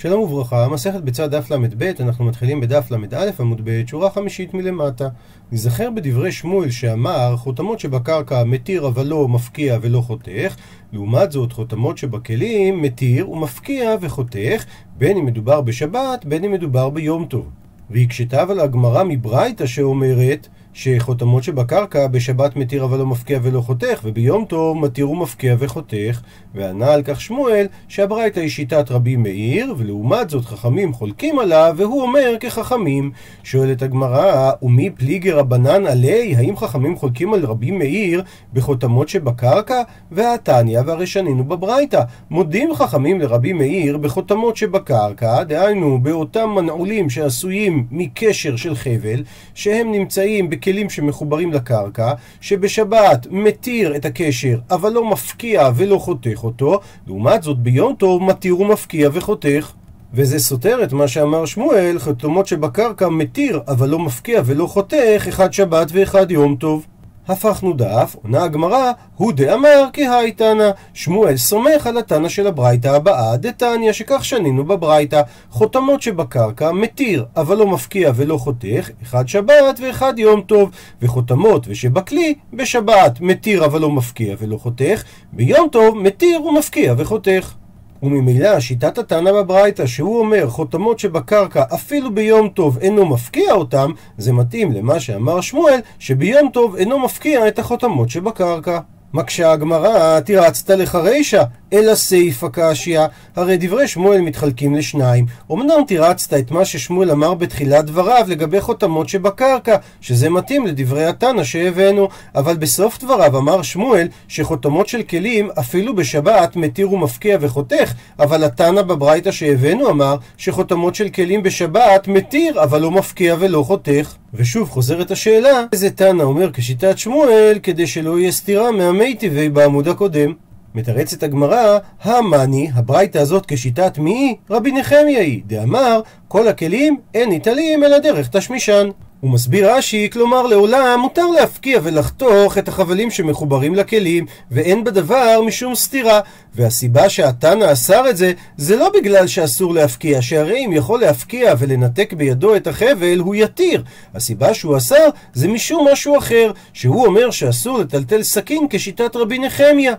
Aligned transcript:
שלום 0.00 0.20
וברכה, 0.20 0.68
מסכת 0.68 1.00
בצד 1.00 1.34
דף 1.34 1.50
ל"ב, 1.50 1.82
אנחנו 2.00 2.24
מתחילים 2.24 2.60
בדף 2.60 2.90
ל"א 2.90 3.30
עמוד 3.40 3.60
ב', 3.64 3.86
שורה 3.86 4.10
חמישית 4.10 4.54
מלמטה. 4.54 5.08
נזכר 5.52 5.90
בדברי 5.90 6.32
שמואל 6.32 6.70
שאמר, 6.70 7.36
חותמות 7.36 7.80
שבקרקע 7.80 8.44
מתיר 8.44 8.86
אבל 8.86 9.06
לא 9.06 9.28
מפקיע 9.28 9.78
ולא 9.82 10.00
חותך, 10.00 10.56
לעומת 10.92 11.32
זאת 11.32 11.52
חותמות 11.52 11.98
שבכלים 11.98 12.82
מתיר 12.82 13.30
ומפקיע 13.30 13.94
וחותך, 14.00 14.64
בין 14.98 15.16
אם 15.16 15.26
מדובר 15.26 15.60
בשבת, 15.60 16.24
בין 16.24 16.44
אם 16.44 16.52
מדובר 16.52 16.90
ביום 16.90 17.24
טוב. 17.24 17.48
והקשתה 17.90 18.42
אבל 18.42 18.60
הגמרא 18.60 19.04
מברייתא 19.04 19.66
שאומרת, 19.66 20.48
שחותמות 20.72 21.42
שבקרקע 21.42 22.06
בשבת 22.06 22.56
מתיר 22.56 22.84
אבל 22.84 22.98
לא 22.98 23.06
מפקיע 23.06 23.38
ולא 23.42 23.60
חותך, 23.60 24.00
וביום 24.04 24.44
טוב 24.44 24.78
מתיר 24.78 25.10
ומפקיע 25.10 25.56
וחותך, 25.58 26.20
וענה 26.54 26.92
על 26.92 27.02
כך 27.02 27.20
שמואל 27.20 27.66
שהברייתא 27.88 28.40
היא 28.40 28.48
שיטת 28.48 28.90
רבי 28.90 29.16
מאיר, 29.16 29.74
ולעומת 29.78 30.30
זאת 30.30 30.44
חכמים 30.44 30.92
חולקים 30.92 31.38
עליו, 31.38 31.74
והוא 31.76 32.02
אומר 32.02 32.34
כחכמים. 32.40 33.10
שואלת 33.42 33.82
הגמרא, 33.82 34.52
ומי 34.62 34.90
פליגי 34.90 35.30
רבנן 35.30 35.86
עלי? 35.86 36.36
האם 36.36 36.56
חכמים 36.56 36.96
חולקים 36.96 37.34
על 37.34 37.44
רבי 37.44 37.70
מאיר 37.70 38.22
בחותמות 38.52 39.08
שבקרקע? 39.08 39.82
והתניא 40.12 40.80
והרי 40.86 41.06
שנינו 41.06 41.44
בברייתא. 41.44 42.02
מודים 42.30 42.74
חכמים 42.74 43.20
לרבי 43.20 43.52
מאיר 43.52 43.98
בחותמות 43.98 44.56
שבקרקע, 44.56 45.42
דהיינו 45.42 45.98
באותם 46.02 46.48
מנעולים 46.48 47.10
שעשויים 47.10 47.86
מקשר 47.90 48.56
של 48.56 48.74
חבל, 48.74 49.22
שהם 49.54 49.92
נמצאים 49.92 50.50
בכ... 50.58 50.68
כלים 50.68 50.90
שמחוברים 50.90 51.52
לקרקע, 51.52 52.12
שבשבת 52.40 53.26
מתיר 53.30 53.96
את 53.96 54.04
הקשר, 54.04 54.58
אבל 54.70 54.92
לא 54.92 55.10
מפקיע 55.10 55.70
ולא 55.74 55.98
חותך 55.98 56.44
אותו, 56.44 56.80
לעומת 57.06 57.42
זאת 57.42 57.58
ביום 57.58 57.94
טוב 57.98 58.22
מתיר 58.22 58.60
ומפקיע 58.60 59.10
וחותך. 59.12 59.72
וזה 60.14 60.38
סותר 60.38 60.84
את 60.84 60.92
מה 60.92 61.08
שאמר 61.08 61.46
שמואל, 61.46 61.98
חתומות 61.98 62.46
שבקרקע 62.46 63.08
מתיר, 63.08 63.60
אבל 63.68 63.88
לא 63.88 63.98
מפקיע 63.98 64.42
ולא 64.44 64.66
חותך, 64.66 65.24
אחד 65.28 65.52
שבת 65.52 65.88
ואחד 65.92 66.30
יום 66.30 66.56
טוב. 66.56 66.86
הפכנו 67.28 67.72
דף, 67.72 68.16
עונה 68.22 68.42
הגמרא, 68.42 68.92
הוא 69.16 69.32
דאמר 69.32 69.84
כי 69.92 70.06
היי 70.06 70.32
תנא. 70.32 70.70
שמואל 70.94 71.36
סומך 71.36 71.86
על 71.86 71.98
התנא 71.98 72.28
של 72.28 72.46
הברייתא 72.46 72.88
הבאה, 72.88 73.36
דתניא, 73.36 73.92
שכך 73.92 74.24
שנינו 74.24 74.64
בברייתא. 74.64 75.22
חותמות 75.50 76.02
שבקרקע 76.02 76.72
מתיר, 76.72 77.24
אבל 77.36 77.56
לא 77.56 77.66
מפקיע 77.66 78.12
ולא 78.14 78.36
חותך, 78.36 78.90
אחד 79.02 79.28
שבת 79.28 79.80
ואחד 79.82 80.18
יום 80.18 80.40
טוב. 80.40 80.70
וחותמות 81.02 81.66
ושבכלי, 81.68 82.34
בשבת 82.52 83.20
מתיר 83.20 83.64
אבל 83.64 83.80
לא 83.80 83.90
מפקיע 83.90 84.36
ולא 84.38 84.56
חותך, 84.56 85.02
ביום 85.32 85.68
טוב 85.72 85.98
מתיר 85.98 86.42
ומפקיע 86.42 86.94
וחותך. 86.96 87.54
וממילא 88.02 88.60
שיטת 88.60 88.98
התנא 88.98 89.32
בברייתא 89.32 89.86
שהוא 89.86 90.18
אומר 90.18 90.48
חותמות 90.48 90.98
שבקרקע 90.98 91.62
אפילו 91.74 92.14
ביום 92.14 92.48
טוב 92.48 92.78
אינו 92.78 93.06
מפקיע 93.06 93.52
אותם 93.52 93.90
זה 94.18 94.32
מתאים 94.32 94.72
למה 94.72 95.00
שאמר 95.00 95.40
שמואל 95.40 95.78
שביום 95.98 96.50
טוב 96.52 96.76
אינו 96.76 96.98
מפקיע 96.98 97.48
את 97.48 97.58
החותמות 97.58 98.10
שבקרקע 98.10 98.78
מקשה 99.14 99.52
הגמרא, 99.52 100.20
תירצת 100.20 100.70
לך 100.70 100.94
רישא, 100.94 101.42
אלא 101.72 101.94
סיפא 101.94 102.46
קשיא, 102.52 103.00
הרי 103.36 103.56
דברי 103.56 103.88
שמואל 103.88 104.20
מתחלקים 104.20 104.74
לשניים. 104.74 105.26
אמנם 105.52 105.84
תירצת 105.86 106.34
את 106.34 106.50
מה 106.50 106.64
ששמואל 106.64 107.10
אמר 107.10 107.34
בתחילת 107.34 107.84
דבריו 107.84 108.24
לגבי 108.28 108.60
חותמות 108.60 109.08
שבקרקע, 109.08 109.76
שזה 110.00 110.30
מתאים 110.30 110.66
לדברי 110.66 111.04
התנא 111.04 111.44
שהבאנו, 111.44 112.08
אבל 112.34 112.56
בסוף 112.56 112.98
דבריו 112.98 113.38
אמר 113.38 113.62
שמואל 113.62 114.08
שחותמות 114.28 114.88
של 114.88 115.02
כלים 115.02 115.50
אפילו 115.58 115.96
בשבת 115.96 116.56
מתיר 116.56 116.92
ומפקיע 116.92 117.38
וחותך, 117.40 117.92
אבל 118.18 118.44
התנא 118.44 118.82
בברייתא 118.82 119.30
שהבאנו 119.30 119.90
אמר 119.90 120.16
שחותמות 120.36 120.94
של 120.94 121.08
כלים 121.08 121.42
בשבת 121.42 122.08
מתיר 122.08 122.62
אבל 122.62 122.80
לא 122.80 122.90
מפקיע 122.90 123.36
ולא 123.38 123.62
חותך. 123.62 124.14
ושוב 124.34 124.68
חוזרת 124.68 125.10
השאלה, 125.10 125.64
איזה 125.72 125.90
תנא 125.90 126.22
אומר 126.22 126.52
כשיטת 126.52 126.98
שמואל 126.98 127.58
כדי 127.62 127.86
שלא 127.86 128.18
יהיה 128.18 128.32
סתירה 128.32 128.70
מהמייטיבי 128.70 129.48
בעמוד 129.48 129.88
הקודם. 129.88 130.32
מתרצת 130.74 131.22
הגמרא, 131.22 131.78
המאני, 132.02 132.70
הברייתא 132.74 133.18
הזאת 133.18 133.46
כשיטת 133.46 133.98
מי? 133.98 134.36
רבי 134.50 134.72
נחמיה 134.72 135.20
היא, 135.20 135.42
דאמר, 135.46 136.00
כל 136.28 136.48
הכלים 136.48 136.96
אין 137.14 137.28
ניטלים 137.28 137.84
אלא 137.84 137.98
דרך 137.98 138.28
תשמישן. 138.28 138.88
הוא 139.20 139.30
מסביר 139.30 139.72
רש"י, 139.72 140.08
כלומר 140.12 140.46
לעולם 140.46 141.00
מותר 141.00 141.26
להפקיע 141.26 141.80
ולחתוך 141.82 142.58
את 142.58 142.68
החבלים 142.68 143.10
שמחוברים 143.10 143.74
לכלים, 143.74 144.26
ואין 144.50 144.84
בדבר 144.84 145.40
משום 145.46 145.74
סתירה. 145.74 146.20
והסיבה 146.54 147.08
שהתנא 147.08 147.72
אסר 147.72 148.10
את 148.10 148.16
זה, 148.16 148.32
זה 148.56 148.76
לא 148.76 148.90
בגלל 148.94 149.26
שאסור 149.26 149.74
להפקיע, 149.74 150.22
שהרי 150.22 150.66
אם 150.66 150.72
יכול 150.72 151.00
להפקיע 151.00 151.54
ולנתק 151.58 152.12
בידו 152.12 152.56
את 152.56 152.66
החבל, 152.66 153.18
הוא 153.18 153.34
יתיר. 153.34 153.82
הסיבה 154.14 154.54
שהוא 154.54 154.76
אסר 154.76 155.08
זה 155.34 155.48
משום 155.48 155.88
משהו 155.92 156.18
אחר, 156.18 156.52
שהוא 156.72 157.06
אומר 157.06 157.30
שאסור 157.30 157.78
לטלטל 157.78 158.22
סכין 158.22 158.66
כשיטת 158.70 159.16
רבי 159.16 159.38
נחמיה. 159.38 159.94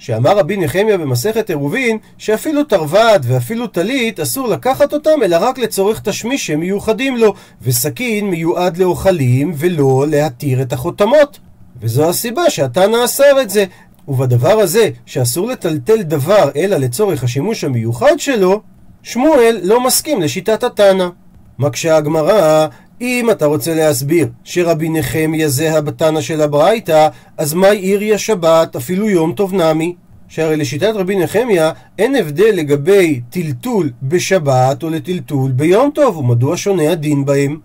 שאמר 0.00 0.38
רבי 0.38 0.56
נחמיה 0.56 0.98
במסכת 0.98 1.50
עירובין, 1.50 1.98
שאפילו 2.18 2.64
תרווד 2.64 3.22
ואפילו 3.22 3.66
טלית 3.66 4.20
אסור 4.20 4.48
לקחת 4.48 4.92
אותם 4.92 5.22
אלא 5.24 5.36
רק 5.40 5.58
לצורך 5.58 6.00
תשמיש 6.00 6.46
שהם 6.46 6.60
מיוחדים 6.60 7.16
לו, 7.16 7.34
וסכין 7.62 8.30
מיועד 8.30 8.76
לאוכלים 8.76 9.52
ולא 9.56 10.04
להתיר 10.08 10.62
את 10.62 10.72
החותמות. 10.72 11.38
וזו 11.80 12.08
הסיבה 12.08 12.50
שהתנא 12.50 13.04
אסר 13.04 13.42
את 13.42 13.50
זה. 13.50 13.64
ובדבר 14.08 14.60
הזה, 14.60 14.90
שאסור 15.06 15.46
לטלטל 15.48 16.02
דבר 16.02 16.50
אלא 16.56 16.76
לצורך 16.76 17.24
השימוש 17.24 17.64
המיוחד 17.64 18.18
שלו, 18.18 18.60
שמואל 19.02 19.60
לא 19.62 19.84
מסכים 19.84 20.22
לשיטת 20.22 20.64
התנא. 20.64 21.08
מקשה 21.60 21.96
הגמרא, 21.96 22.66
אם 23.00 23.30
אתה 23.30 23.46
רוצה 23.46 23.74
להסביר 23.74 24.28
שרבי 24.44 24.88
נחמיה 24.88 25.48
זה 25.48 25.78
הבתנא 25.78 26.20
של 26.20 26.40
הברייתא, 26.40 27.08
אז 27.38 27.54
מה 27.54 27.68
עירי 27.68 28.14
השבת 28.14 28.76
אפילו 28.76 29.10
יום 29.10 29.32
טוב 29.32 29.54
נמי? 29.54 29.94
שהרי 30.28 30.56
לשיטת 30.56 30.92
רבי 30.94 31.16
נחמיה 31.16 31.72
אין 31.98 32.14
הבדל 32.14 32.52
לגבי 32.54 33.20
טלטול 33.30 33.90
בשבת 34.02 34.82
או 34.82 34.90
לטלטול 34.90 35.50
ביום 35.50 35.90
טוב, 35.94 36.16
ומדוע 36.16 36.56
שונה 36.56 36.92
הדין 36.92 37.24
בהם? 37.24 37.58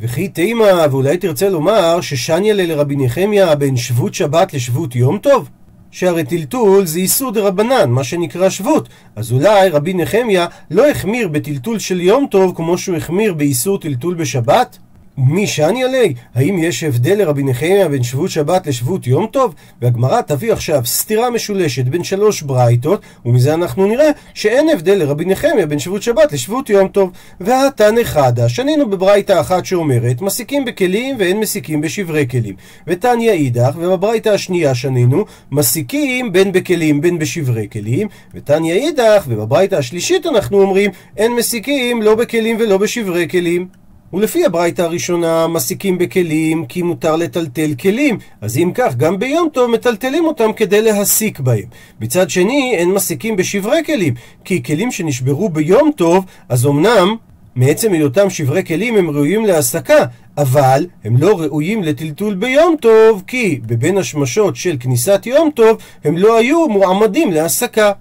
וכי 0.00 0.28
תימא, 0.28 0.86
ואולי 0.90 1.16
תרצה 1.16 1.48
לומר 1.48 2.00
ששניה 2.00 2.54
לרבי 2.54 2.96
נחמיה 2.96 3.54
בין 3.54 3.76
שבות 3.76 4.14
שבת 4.14 4.54
לשבות 4.54 4.96
יום 4.96 5.18
טוב? 5.18 5.48
שהרי 5.90 6.24
טלטול 6.24 6.86
זה 6.86 6.98
איסור 6.98 7.30
דה 7.30 7.40
רבנן, 7.40 7.90
מה 7.90 8.04
שנקרא 8.04 8.48
שבות. 8.48 8.88
אז 9.16 9.32
אולי 9.32 9.68
רבי 9.68 9.94
נחמיה 9.94 10.46
לא 10.70 10.90
החמיר 10.90 11.28
בטלטול 11.28 11.78
של 11.78 12.00
יום 12.00 12.26
טוב 12.30 12.56
כמו 12.56 12.78
שהוא 12.78 12.96
החמיר 12.96 13.34
באיסור 13.34 13.78
טלטול 13.78 14.14
בשבת? 14.14 14.78
מי 15.18 15.46
שאני 15.46 15.84
עלי? 15.84 16.14
האם 16.34 16.58
יש 16.58 16.84
הבדל 16.84 17.18
לרבי 17.18 17.42
נחמיה 17.42 17.88
בין 17.88 18.02
שבות 18.02 18.30
שבת 18.30 18.66
לשבות 18.66 19.06
יום 19.06 19.26
טוב? 19.26 19.54
והגמרא 19.82 20.20
תביא 20.20 20.52
עכשיו 20.52 20.86
סתירה 20.86 21.30
משולשת 21.30 21.84
בין 21.84 22.04
שלוש 22.04 22.42
ברייתות, 22.42 23.02
ומזה 23.24 23.54
אנחנו 23.54 23.86
נראה 23.86 24.10
שאין 24.34 24.68
הבדל 24.68 24.94
לרבי 24.94 25.24
נחמיה 25.24 25.66
בין 25.66 25.78
שבות 25.78 26.02
שבת 26.02 26.32
לשבות 26.32 26.70
יום 26.70 26.88
טוב. 26.88 27.10
והתנא 27.40 28.04
חדא, 28.04 28.48
שנינו 28.48 28.90
בברייתא 28.90 29.40
אחת 29.40 29.66
שאומרת, 29.66 30.20
מסיקים 30.20 30.64
בכלים 30.64 31.16
ואין 31.18 31.40
מסיקים 31.40 31.80
בשברי 31.80 32.28
כלים. 32.28 32.54
ותניא 32.86 33.30
אידך, 33.30 33.74
ובברייתא 33.76 34.28
השנייה 34.28 34.74
שנינו, 34.74 35.24
מסיקים 35.52 36.32
בין 36.32 36.52
בכלים 36.52 37.00
בין 37.00 37.18
בשברי 37.18 37.68
כלים. 37.72 38.08
ותניא 38.34 38.74
אידך, 38.74 39.24
ובברייתא 39.28 39.74
השלישית 39.74 40.26
אנחנו 40.26 40.60
אומרים, 40.60 40.90
אין 41.16 41.32
מסיקים 41.32 42.02
לא 42.02 42.14
בכלים 42.14 42.56
ולא 42.60 42.78
בשברי 42.78 43.28
כלים. 43.28 43.79
ולפי 44.12 44.44
הברייתא 44.44 44.82
הראשונה 44.82 45.46
מסיקים 45.46 45.98
בכלים 45.98 46.66
כי 46.66 46.82
מותר 46.82 47.16
לטלטל 47.16 47.74
כלים, 47.74 48.18
אז 48.40 48.58
אם 48.58 48.70
כך 48.74 48.96
גם 48.96 49.18
ביום 49.18 49.48
טוב 49.52 49.70
מטלטלים 49.70 50.24
אותם 50.24 50.52
כדי 50.52 50.82
להסיק 50.82 51.40
בהם. 51.40 51.64
מצד 52.00 52.30
שני 52.30 52.74
אין 52.76 52.90
מסיקים 52.90 53.36
בשברי 53.36 53.84
כלים, 53.86 54.14
כי 54.44 54.62
כלים 54.62 54.90
שנשברו 54.90 55.48
ביום 55.48 55.90
טוב, 55.96 56.24
אז 56.48 56.66
אמנם 56.66 57.16
מעצם 57.54 57.92
היותם 57.92 58.30
שברי 58.30 58.64
כלים 58.64 58.96
הם 58.96 59.10
ראויים 59.10 59.46
להסקה, 59.46 60.04
אבל 60.38 60.86
הם 61.04 61.16
לא 61.16 61.40
ראויים 61.40 61.82
לטלטול 61.82 62.34
ביום 62.34 62.76
טוב, 62.80 63.22
כי 63.26 63.60
בבין 63.66 63.98
השמשות 63.98 64.56
של 64.56 64.76
כניסת 64.80 65.26
יום 65.26 65.50
טוב 65.54 65.78
הם 66.04 66.16
לא 66.16 66.38
היו 66.38 66.68
מועמדים 66.68 67.32
להסקה. 67.32 67.92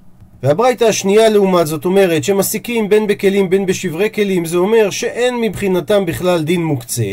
והברייתא 0.44 0.84
השנייה 0.84 1.30
לעומת 1.30 1.68
זאת 1.68 1.86
אומרת 1.86 2.24
שמסיקים 2.24 2.90
בין 2.90 3.08
בכלים 3.08 3.50
בין 3.50 3.66
בשברי 3.66 4.10
כלים 4.14 4.46
זה 4.46 4.58
אומר 4.58 4.90
שאין 4.90 5.42
מבחינתם 5.42 6.06
בכלל 6.06 6.44
דין 6.44 6.64
מוקצה 6.64 7.04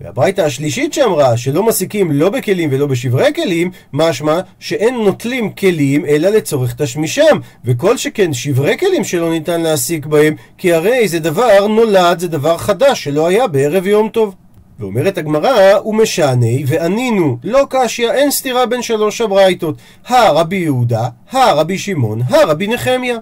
והברייתא 0.00 0.40
השלישית 0.40 0.92
שאמרה 0.92 1.36
שלא 1.36 1.66
מסיקים 1.66 2.12
לא 2.12 2.30
בכלים 2.30 2.68
ולא 2.72 2.86
בשברי 2.86 3.34
כלים, 3.34 3.70
משמע 3.92 4.40
שאין 4.58 4.94
נוטלים 4.94 5.50
כלים 5.50 6.06
אלא 6.06 6.28
לצורך 6.28 6.74
תשמישם, 6.74 7.38
וכל 7.64 7.96
שכן 7.96 8.32
שברי 8.32 8.78
כלים 8.78 9.04
שלא 9.04 9.30
ניתן 9.30 9.60
להסיק 9.60 10.06
בהם, 10.06 10.34
כי 10.58 10.72
הרי 10.72 11.08
זה 11.08 11.18
דבר 11.18 11.66
נולד, 11.66 12.18
זה 12.18 12.28
דבר 12.28 12.58
חדש 12.58 13.04
שלא 13.04 13.26
היה 13.26 13.46
בערב 13.46 13.86
יום 13.86 14.08
טוב. 14.08 14.34
ואומרת 14.78 15.18
הגמרא, 15.18 15.80
ומשעני 15.84 16.64
וענינו, 16.66 17.38
לא 17.44 17.66
קשיא, 17.70 18.10
אין 18.10 18.30
סתירה 18.30 18.66
בין 18.66 18.82
שלוש 18.82 19.20
הברייתות. 19.20 19.76
הרבי 20.06 20.56
יהודה, 20.56 21.08
הרבי 21.30 21.78
שמעון, 21.78 22.20
הרבי 22.28 22.66
נחמיה. 22.66 23.16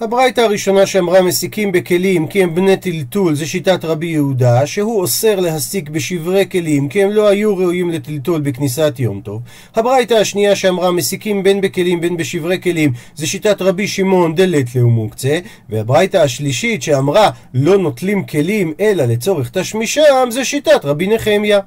הברייתא 0.00 0.40
הראשונה 0.40 0.86
שאמרה 0.86 1.22
מסיקים 1.22 1.72
בכלים 1.72 2.26
כי 2.26 2.42
הם 2.42 2.54
בני 2.54 2.76
טלטול 2.76 3.34
זה 3.34 3.46
שיטת 3.46 3.84
רבי 3.84 4.06
יהודה 4.06 4.66
שהוא 4.66 5.00
אוסר 5.00 5.40
להסיק 5.40 5.88
בשברי 5.88 6.46
כלים 6.50 6.88
כי 6.88 7.02
הם 7.02 7.10
לא 7.10 7.28
היו 7.28 7.56
ראויים 7.56 7.90
לטלטול 7.90 8.40
בכניסת 8.40 8.94
יום 8.98 9.20
טוב. 9.20 9.42
הברייתא 9.76 10.14
השנייה 10.14 10.56
שאמרה 10.56 10.92
מסיקים 10.92 11.42
בין 11.42 11.60
בכלים 11.60 12.00
בין 12.00 12.16
בשברי 12.16 12.60
כלים 12.60 12.92
זה 13.14 13.26
שיטת 13.26 13.62
רבי 13.62 13.88
שמעון 13.88 14.34
דלת 14.34 14.76
לאו 14.76 14.90
מוקצה 14.90 15.38
והברייתא 15.68 16.16
השלישית 16.16 16.82
שאמרה 16.82 17.30
לא 17.54 17.78
נוטלים 17.78 18.24
כלים 18.24 18.72
אלא 18.80 19.04
לצורך 19.04 19.50
תשמישם 19.50 20.28
זה 20.30 20.44
שיטת 20.44 20.84
רבי 20.84 21.06
נחמיה. 21.06 21.60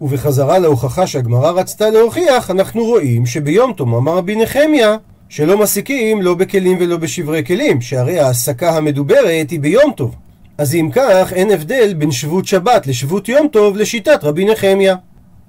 ובחזרה 0.00 0.58
להוכחה 0.58 1.06
שהגמרא 1.06 1.50
רצתה 1.50 1.90
להוכיח 1.90 2.50
אנחנו 2.50 2.84
רואים 2.84 3.26
שביום 3.26 3.72
טוב 3.72 3.94
אמר 3.94 4.16
רבי 4.16 4.36
נחמיה 4.36 4.96
שלא 5.28 5.58
מסיקים 5.58 6.22
לא 6.22 6.34
בכלים 6.34 6.76
ולא 6.80 6.96
בשברי 6.96 7.44
כלים, 7.44 7.80
שהרי 7.80 8.18
ההעסקה 8.18 8.76
המדוברת 8.76 9.50
היא 9.50 9.60
ביום 9.60 9.92
טוב. 9.96 10.14
אז 10.58 10.74
אם 10.74 10.88
כך, 10.92 11.32
אין 11.32 11.50
הבדל 11.50 11.94
בין 11.94 12.10
שבות 12.12 12.46
שבת 12.46 12.86
לשבות 12.86 13.28
יום 13.28 13.48
טוב 13.48 13.76
לשיטת 13.76 14.24
רבי 14.24 14.44
נחמיה. 14.44 14.94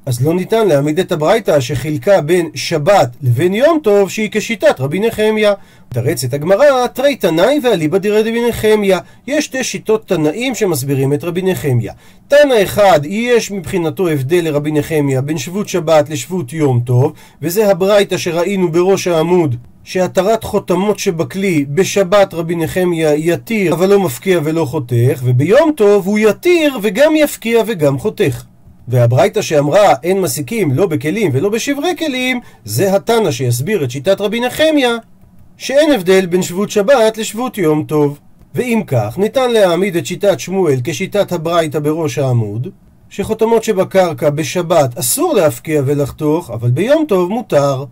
אז 0.10 0.26
לא 0.26 0.34
ניתן 0.34 0.68
להעמיד 0.68 1.00
את 1.00 1.12
הברייתא 1.12 1.60
שחילקה 1.60 2.22
בין 2.22 2.50
שבת 2.56 3.10
לבין 3.22 3.54
יום 3.54 3.80
טוב 3.84 4.10
שהיא 4.10 4.30
כשיטת 4.32 4.80
רבי 4.80 5.00
נחמיה. 5.00 5.54
תרץ 5.90 6.24
את 6.24 6.34
הגמרא, 6.34 6.88
תרי 6.88 7.16
תנאי 7.16 7.60
ואליבא 7.64 7.98
דירא 7.98 8.22
דבי 8.22 8.50
נחמיה. 8.50 9.00
יש 9.28 9.46
שתי 9.46 9.64
שיטות 9.64 10.08
תנאים 10.08 10.56
שמסבירים 10.56 11.14
את 11.14 11.24
רבי 11.24 11.42
נחמיה. 11.42 11.94
תנא 12.28 12.64
אחד, 12.64 13.00
יש 13.04 13.52
מבחינתו 13.52 14.08
הבדל 14.08 14.44
לרבי 14.44 14.72
נחמיה 14.72 15.22
בין 15.22 15.38
שבות 15.38 15.70
שבת 15.70 16.10
לשבות 16.10 16.54
יום 16.54 16.82
טוב, 16.86 17.14
וזה 17.42 17.72
הברייתא 17.72 18.18
שראינו 18.18 18.72
בראש 18.72 19.08
העמוד 19.08 19.56
שהתרת 19.84 20.44
חותמות 20.44 21.00
שבכלי 21.00 21.66
בשבת 21.70 22.34
רבי 22.34 22.56
נחמיה 22.56 23.16
יתיר 23.16 23.74
אבל 23.74 23.90
לא 23.90 24.00
מפקיע 24.00 24.40
ולא 24.44 24.66
חותך 24.66 25.22
וביום 25.24 25.72
טוב 25.76 26.08
הוא 26.08 26.20
יתיר 26.20 26.78
וגם 26.82 27.16
יפקיע 27.16 27.64
וגם 27.68 28.00
חותך 28.00 28.44
והברייתא 28.90 29.42
שאמרה 29.42 29.94
אין 30.04 30.22
מסיקים 30.22 30.72
לא 30.74 30.88
בכלים 30.88 31.32
ולא 31.34 31.50
בשברי 31.50 31.96
כלים 31.98 32.40
זה 32.66 32.96
התנא 32.96 33.32
שיסביר 33.32 33.84
את 33.84 33.92
שיטת 33.92 34.22
רבי 34.22 34.40
נחמיה 34.40 34.96
שאין 35.58 35.92
הבדל 35.92 36.26
בין 36.26 36.42
שבות 36.42 36.70
שבת 36.70 37.18
לשבות 37.18 37.58
יום 37.58 37.84
טוב. 37.84 38.20
ואם 38.56 38.82
כך 38.88 39.18
ניתן 39.18 39.52
להעמיד 39.52 39.96
את 39.96 40.06
שיטת 40.06 40.40
שמואל 40.40 40.80
כשיטת 40.84 41.32
הברייתא 41.32 41.80
בראש 41.80 42.18
העמוד 42.18 42.68
שחותמות 43.10 43.64
שבקרקע 43.64 44.30
בשבת 44.30 44.98
אסור 44.98 45.34
להפקיע 45.34 45.82
ולחתוך 45.86 46.50
אבל 46.50 46.72
ביום 46.72 47.06
טוב 47.08 47.30
מותר 47.30 47.86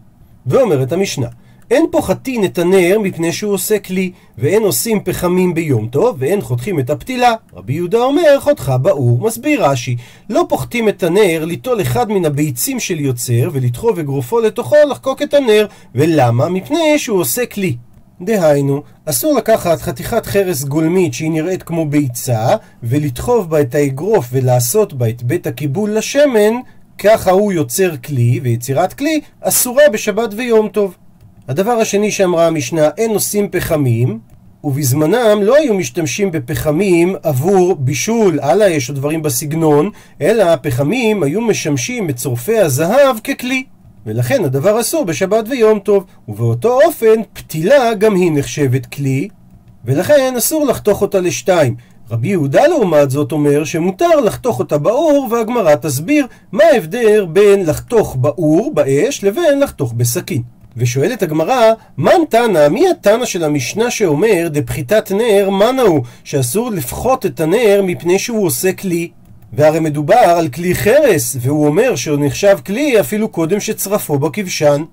ואומרת 0.46 0.92
המשנה 0.92 1.28
אין 1.72 1.86
פוחתין 1.92 2.46
את 2.46 2.58
הנר 2.58 3.00
מפני 3.00 3.34
שהוא 3.34 3.54
עושה 3.54 3.80
כלי, 3.80 4.12
ואין 4.38 4.64
עושים 4.64 5.04
פחמים 5.04 5.54
ביום 5.54 5.88
טוב, 5.88 6.16
ואין 6.20 6.42
חותכים 6.42 6.80
את 6.80 6.90
הפתילה. 6.90 7.34
רבי 7.54 7.74
יהודה 7.74 7.98
אומר, 7.98 8.40
חותכה 8.40 8.78
באור. 8.78 9.28
מסביר 9.28 9.66
רש"י, 9.66 9.96
לא 10.30 10.46
פוחתים 10.50 10.90
את 10.90 11.04
הנר 11.04 11.46
ליטול 11.46 11.82
אחד 11.82 12.12
מן 12.12 12.26
הביצים 12.26 12.80
של 12.80 13.00
יוצר, 13.00 13.50
ולדחוב 13.54 14.00
אגרופו 14.00 14.40
לתוכו 14.40 14.76
לחקוק 14.92 15.22
את 15.22 15.34
הנר. 15.34 15.66
ולמה? 15.96 16.50
מפני 16.50 17.00
שהוא 17.00 17.20
עושה 17.20 17.46
כלי. 17.46 17.76
דהיינו, 18.22 18.84
אסור 19.06 19.34
לקחת 19.38 19.82
חתיכת 19.82 20.26
חרס 20.26 20.64
גולמית 20.64 21.14
שהיא 21.14 21.32
נראית 21.32 21.64
כמו 21.64 21.86
ביצה, 21.86 22.48
ולדחוב 22.84 23.50
בה 23.50 23.62
את 23.62 23.76
האגרוף 23.76 24.28
ולעשות 24.32 24.94
בה 24.94 25.10
את 25.10 25.24
בית 25.24 25.48
הקיבול 25.48 25.98
לשמן, 25.98 26.54
ככה 26.98 27.32
הוא 27.32 27.54
יוצר 27.54 27.98
כלי, 27.98 28.40
ויצירת 28.44 28.94
כלי 28.94 29.22
אסורה 29.42 29.84
בשבת 29.94 30.34
ויום 30.38 30.68
טוב. 30.68 30.96
הדבר 31.48 31.72
השני 31.72 32.12
שאמרה 32.12 32.48
המשנה, 32.48 32.90
אין 32.98 33.12
עושים 33.12 33.50
פחמים, 33.52 34.20
ובזמנם 34.64 35.42
לא 35.42 35.56
היו 35.56 35.74
משתמשים 35.74 36.32
בפחמים 36.32 37.16
עבור 37.24 37.76
בישול 37.76 38.40
על 38.40 38.62
האש 38.62 38.90
או 38.90 38.96
דברים 38.96 39.22
בסגנון, 39.22 39.90
אלא 40.22 40.44
הפחמים 40.44 41.24
היו 41.24 41.42
משמשים 41.42 42.08
בצורפי 42.08 42.58
הזהב 42.58 43.20
ככלי. 43.24 43.64
ולכן 44.06 44.44
הדבר 44.44 44.80
אסור 44.80 45.06
בשבת 45.06 45.46
ויום 45.50 45.80
טוב, 45.80 46.06
ובאותו 46.28 46.80
אופן 46.86 47.22
פתילה 47.34 47.94
גם 47.94 48.16
היא 48.16 48.32
נחשבת 48.34 48.86
כלי, 48.86 49.28
ולכן 49.86 50.34
אסור 50.38 50.66
לחתוך 50.66 51.02
אותה 51.02 51.20
לשתיים. 51.20 51.76
רבי 52.12 52.28
יהודה 52.28 52.68
לעומת 52.68 53.10
זאת 53.10 53.32
אומר 53.32 53.64
שמותר 53.64 54.20
לחתוך 54.20 54.60
אותה 54.60 54.78
באור, 54.78 55.28
והגמרא 55.32 55.76
תסביר 55.76 56.28
מה 56.52 56.64
ההבדל 56.74 57.26
בין 57.26 57.66
לחתוך 57.66 58.16
באור, 58.16 58.72
באש, 58.74 59.24
לבין 59.24 59.60
לחתוך 59.60 59.94
בסכין. 59.94 60.57
ושואלת 60.78 61.24
הגמרא, 61.24 61.74
מן 61.98 62.26
תנא, 62.30 62.68
מי 62.70 62.90
התנא 62.90 63.26
של 63.26 63.44
המשנה 63.44 63.92
שאומר, 63.92 64.48
דפחיתת 64.52 65.12
נר, 65.12 65.50
מנה 65.50 65.82
הוא, 65.82 66.04
שאסור 66.24 66.72
לפחות 66.72 67.26
את 67.26 67.40
הנר 67.40 67.82
מפני 67.84 68.20
שהוא 68.20 68.46
עושה 68.46 68.74
כלי? 68.74 69.10
והרי 69.54 69.80
מדובר 69.80 70.16
על 70.16 70.48
כלי 70.48 70.76
חרס, 70.76 71.38
והוא 71.40 71.68
אומר 71.68 71.96
שהוא 71.96 72.18
נחשב 72.26 72.58
כלי 72.66 73.00
אפילו 73.00 73.30
קודם 73.30 73.60
שצרפו 73.60 74.20
בכבשן. 74.20 74.84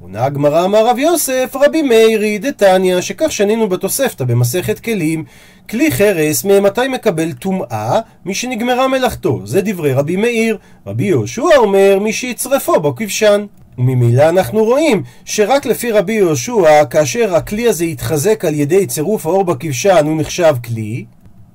עונה 0.00 0.24
הגמרא 0.24 0.64
אמר 0.64 0.86
רב 0.86 0.98
יוסף, 0.98 1.56
רבי 1.60 1.82
מאירי 1.82 2.38
דתניא, 2.38 3.00
שכך 3.00 3.32
שנינו 3.32 3.68
בתוספתא 3.68 4.24
במסכת 4.24 4.78
כלים, 4.78 5.24
כלי 5.70 5.92
חרס 5.92 6.44
ממתי 6.44 6.88
מקבל 6.88 7.32
טומאה? 7.32 8.00
מי 8.24 8.34
שנגמרה 8.34 8.88
מלאכתו, 8.88 9.40
זה 9.44 9.60
דברי 9.60 9.92
רבי 9.92 10.16
מאיר. 10.16 10.58
רבי 10.86 11.04
יהושע 11.04 11.56
אומר, 11.56 11.98
מי 12.00 12.12
שיצרפו 12.12 12.80
בכבשן. 12.80 13.46
וממילא 13.78 14.28
אנחנו 14.28 14.64
רואים 14.64 15.02
שרק 15.24 15.66
לפי 15.66 15.90
רבי 15.90 16.12
יהושע, 16.12 16.84
כאשר 16.84 17.34
הכלי 17.36 17.68
הזה 17.68 17.84
יתחזק 17.84 18.44
על 18.44 18.54
ידי 18.54 18.86
צירוף 18.86 19.26
האור 19.26 19.44
בכבשן, 19.44 20.06
הוא 20.06 20.20
נחשב 20.20 20.54
כלי. 20.64 21.04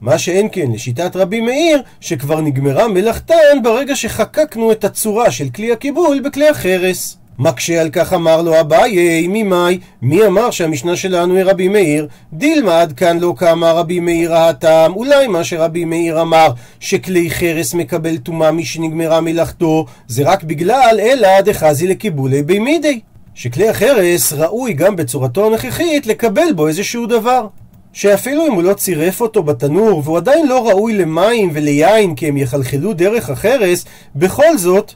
מה 0.02 0.18
שאין 0.18 0.48
כן 0.52 0.72
לשיטת 0.72 1.16
רבי 1.16 1.42
מאיר, 1.42 1.82
שכבר 2.00 2.42
נגמרה 2.42 2.88
מלאכתן 2.88 3.64
ברגע 3.64 3.96
שחקקנו 3.96 4.72
את 4.72 4.84
הצורה 4.84 5.32
של 5.32 5.50
כלי 5.50 5.72
הקיבול 5.72 6.20
בכלי 6.20 6.50
החרס. 6.50 7.18
מקשה 7.40 7.82
על 7.82 7.90
כך 7.90 8.14
אמר 8.14 8.42
לו 8.42 8.60
אביי, 8.60 9.28
ממאי, 9.28 9.80
מי 10.02 10.26
אמר 10.26 10.52
שהמשנה 10.52 10.96
שלנו 10.96 11.36
היא 11.36 11.44
רבי 11.44 11.68
מאיר? 11.68 12.08
דילמד 12.34 12.94
כאן 12.98 13.20
לא 13.20 13.34
כאמר 13.38 13.78
רבי 13.78 14.00
מאיר 14.00 14.36
האטם, 14.36 14.92
אולי 14.96 15.28
מה 15.28 15.44
שרבי 15.44 15.86
מאיר 15.86 16.22
אמר, 16.22 16.48
שכלי 16.80 17.32
חרס 17.32 17.74
מקבל 17.74 18.18
טומאה 18.18 18.52
משנגמרה 18.52 19.22
מלאכתו, 19.22 19.86
זה 20.08 20.24
רק 20.26 20.44
בגלל 20.44 21.00
אלא 21.00 21.42
דחזי 21.42 21.88
לקיבולי 21.88 22.44
בימידי. 22.44 23.00
שכלי 23.36 23.70
החרס 23.70 24.34
ראוי 24.34 24.74
גם 24.74 24.96
בצורתו 24.96 25.46
הנוכחית 25.46 26.08
לקבל 26.08 26.54
בו 26.56 26.68
איזשהו 26.68 27.06
דבר. 27.06 27.48
שאפילו 27.94 28.48
אם 28.48 28.54
הוא 28.54 28.64
לא 28.64 28.74
צירף 28.74 29.22
אותו 29.22 29.44
בתנור 29.44 30.02
והוא 30.06 30.18
עדיין 30.18 30.48
לא 30.48 30.68
ראוי 30.70 30.94
למים 30.94 31.50
וליין 31.54 32.16
כי 32.16 32.28
הם 32.28 32.38
יחלחלו 32.38 32.94
דרך 32.94 33.30
החרס, 33.30 33.86
בכל 34.16 34.58
זאת 34.58 34.94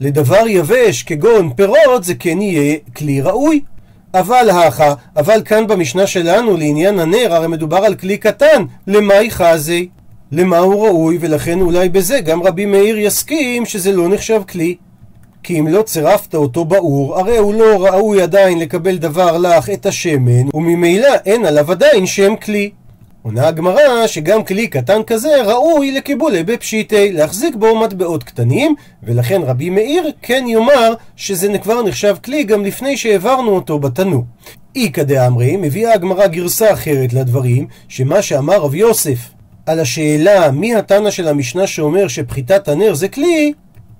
לדבר 0.00 0.46
יבש 0.48 1.02
כגון 1.02 1.52
פירות 1.56 2.04
זה 2.04 2.14
כן 2.14 2.40
יהיה 2.40 2.76
כלי 2.96 3.20
ראוי. 3.20 3.60
אבל 4.14 4.50
האחה, 4.50 4.94
אבל 5.16 5.42
כאן 5.44 5.66
במשנה 5.66 6.06
שלנו 6.06 6.56
לעניין 6.56 6.98
הנר 6.98 7.34
הרי 7.34 7.48
מדובר 7.48 7.76
על 7.76 7.94
כלי 7.94 8.16
קטן, 8.16 8.64
למאי 8.86 9.30
חזי? 9.30 9.88
למה 10.32 10.58
הוא 10.58 10.86
ראוי 10.86 11.18
ולכן 11.20 11.60
אולי 11.60 11.88
בזה 11.88 12.20
גם 12.20 12.42
רבי 12.42 12.66
מאיר 12.66 12.98
יסכים 12.98 13.66
שזה 13.66 13.92
לא 13.92 14.08
נחשב 14.08 14.42
כלי. 14.48 14.76
כי 15.42 15.60
אם 15.60 15.68
לא 15.68 15.82
צירפת 15.82 16.34
אותו 16.34 16.64
באור, 16.64 17.18
הרי 17.18 17.36
הוא 17.36 17.54
לא 17.54 17.86
ראוי 17.86 18.22
עדיין 18.22 18.58
לקבל 18.58 18.96
דבר 18.96 19.38
לך 19.38 19.70
את 19.70 19.86
השמן, 19.86 20.48
וממילא 20.54 21.14
אין 21.26 21.44
עליו 21.44 21.70
עדיין 21.72 22.06
שם 22.06 22.36
כלי. 22.36 22.70
עונה 23.26 23.48
הגמרא 23.48 24.06
שגם 24.06 24.44
כלי 24.44 24.66
קטן 24.66 25.02
כזה 25.06 25.42
ראוי 25.42 25.92
לקיבולי 25.92 26.42
בפשיטי, 26.42 27.12
להחזיק 27.12 27.54
בו 27.54 27.80
מטבעות 27.80 28.24
קטנים, 28.24 28.74
ולכן 29.02 29.42
רבי 29.44 29.70
מאיר 29.70 30.10
כן 30.22 30.44
יאמר 30.48 30.94
שזה 31.16 31.58
כבר 31.58 31.82
נחשב 31.82 32.16
כלי 32.24 32.44
גם 32.44 32.64
לפני 32.64 32.96
שהעברנו 32.96 33.50
אותו 33.50 33.78
בתנור. 33.78 34.24
איכא 34.76 35.02
דאמרי, 35.02 35.56
מביאה 35.56 35.94
הגמרא 35.94 36.26
גרסה 36.26 36.72
אחרת 36.72 37.12
לדברים, 37.12 37.66
שמה 37.88 38.22
שאמר 38.22 38.56
רב 38.56 38.74
יוסף 38.74 39.18
על 39.66 39.80
השאלה 39.80 40.50
מי 40.50 40.74
התנא 40.74 41.10
של 41.10 41.28
המשנה 41.28 41.66
שאומר 41.66 42.08
שפחיתת 42.08 42.68
הנר 42.68 42.94
זה 42.94 43.08
כלי, 43.08 43.52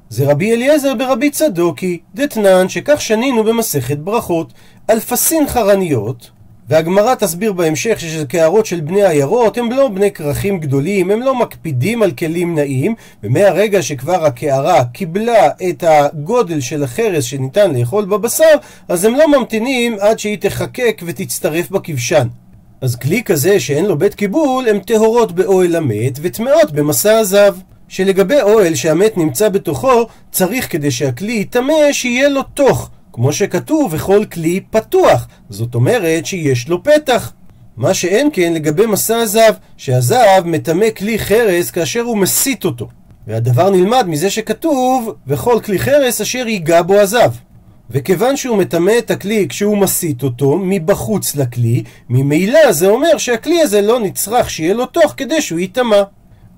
זה 0.09 0.31
רבי 0.31 0.53
אליעזר 0.53 0.95
ברבי 0.95 1.31
צדוקי, 1.31 1.99
דתנן 2.15 2.69
שכך 2.69 3.01
שנינו 3.01 3.45
במסכת 3.45 3.99
ברכות, 3.99 4.53
אלפסין 4.91 5.49
חרניות, 5.49 6.31
והגמרא 6.69 7.15
תסביר 7.15 7.53
בהמשך 7.53 8.01
שזה 8.01 8.27
קערות 8.27 8.67
של 8.67 8.81
בני 8.81 9.07
עיירות, 9.07 9.59
הם 9.59 9.73
לא 9.73 9.89
בני 9.89 10.11
כרכים 10.11 10.59
גדולים, 10.59 11.11
הם 11.11 11.23
לא 11.23 11.35
מקפידים 11.35 12.03
על 12.03 12.11
כלים 12.11 12.55
נעים, 12.55 12.95
ומהרגע 13.23 13.83
שכבר 13.83 14.25
הקערה 14.25 14.85
קיבלה 14.85 15.49
את 15.69 15.85
הגודל 15.87 16.61
של 16.61 16.83
החרס 16.83 17.25
שניתן 17.25 17.75
לאכול 17.75 18.05
בבשר, 18.05 18.55
אז 18.89 19.05
הם 19.05 19.15
לא 19.15 19.39
ממתינים 19.39 19.97
עד 20.01 20.19
שהיא 20.19 20.39
תחקק 20.41 21.03
ותצטרף 21.07 21.71
בכבשן. 21.71 22.29
אז 22.81 22.97
כלי 22.97 23.23
כזה 23.23 23.61
שאין 23.61 23.85
לו 23.85 23.99
בית 23.99 24.15
קיבול, 24.15 24.69
הם 24.69 24.79
טהורות 24.79 25.33
באוהל 25.33 25.77
המת 25.77 26.19
וטמאות 26.23 26.73
במסע 26.73 27.19
הזב. 27.19 27.57
שלגבי 27.89 28.41
אוהל 28.43 28.75
שהמת 28.75 29.17
נמצא 29.17 29.49
בתוכו, 29.49 30.07
צריך 30.31 30.73
כדי 30.73 30.91
שהכלי 30.91 31.33
יטמא 31.33 31.93
שיהיה 31.93 32.29
לו 32.29 32.43
תוך. 32.43 32.91
כמו 33.15 33.33
שכתוב, 33.33 33.95
וכל 33.95 34.25
כלי 34.33 34.61
פתוח. 34.71 35.29
זאת 35.51 35.75
אומרת 35.75 36.27
שיש 36.27 36.69
לו 36.69 36.83
פתח. 36.83 37.33
מה 37.77 37.95
שאין 37.95 38.29
כן 38.33 38.53
לגבי 38.53 38.87
מסע 38.87 39.17
הזהב, 39.17 39.55
שהזהב 39.77 40.47
מטמא 40.47 40.91
כלי 40.97 41.19
חרס 41.19 41.71
כאשר 41.71 42.01
הוא 42.01 42.17
מסית 42.17 42.65
אותו. 42.65 42.89
והדבר 43.27 43.71
נלמד 43.71 44.05
מזה 44.09 44.31
שכתוב, 44.31 45.15
וכל 45.27 45.61
כלי 45.65 45.79
חרס 45.79 46.21
אשר 46.21 46.49
ייגע 46.49 46.83
בו 46.83 46.95
הזהב. 46.95 47.31
וכיוון 47.91 48.37
שהוא 48.37 48.57
מטמא 48.57 48.93
את 48.99 49.11
הכלי 49.11 49.47
כשהוא 49.49 49.79
מסית 49.79 50.23
אותו 50.23 50.59
מבחוץ 50.59 51.37
לכלי, 51.37 51.83
ממילא 52.09 52.73
זה 52.73 52.89
אומר 52.89 53.19
שהכלי 53.19 53.61
הזה 53.61 53.81
לא 53.81 54.01
נצרך 54.01 54.51
שיהיה 54.51 54.75
לו 54.75 54.87
תוך 54.87 55.15
כדי 55.17 55.43
שהוא 55.43 55.59
ייטמע. 55.59 56.03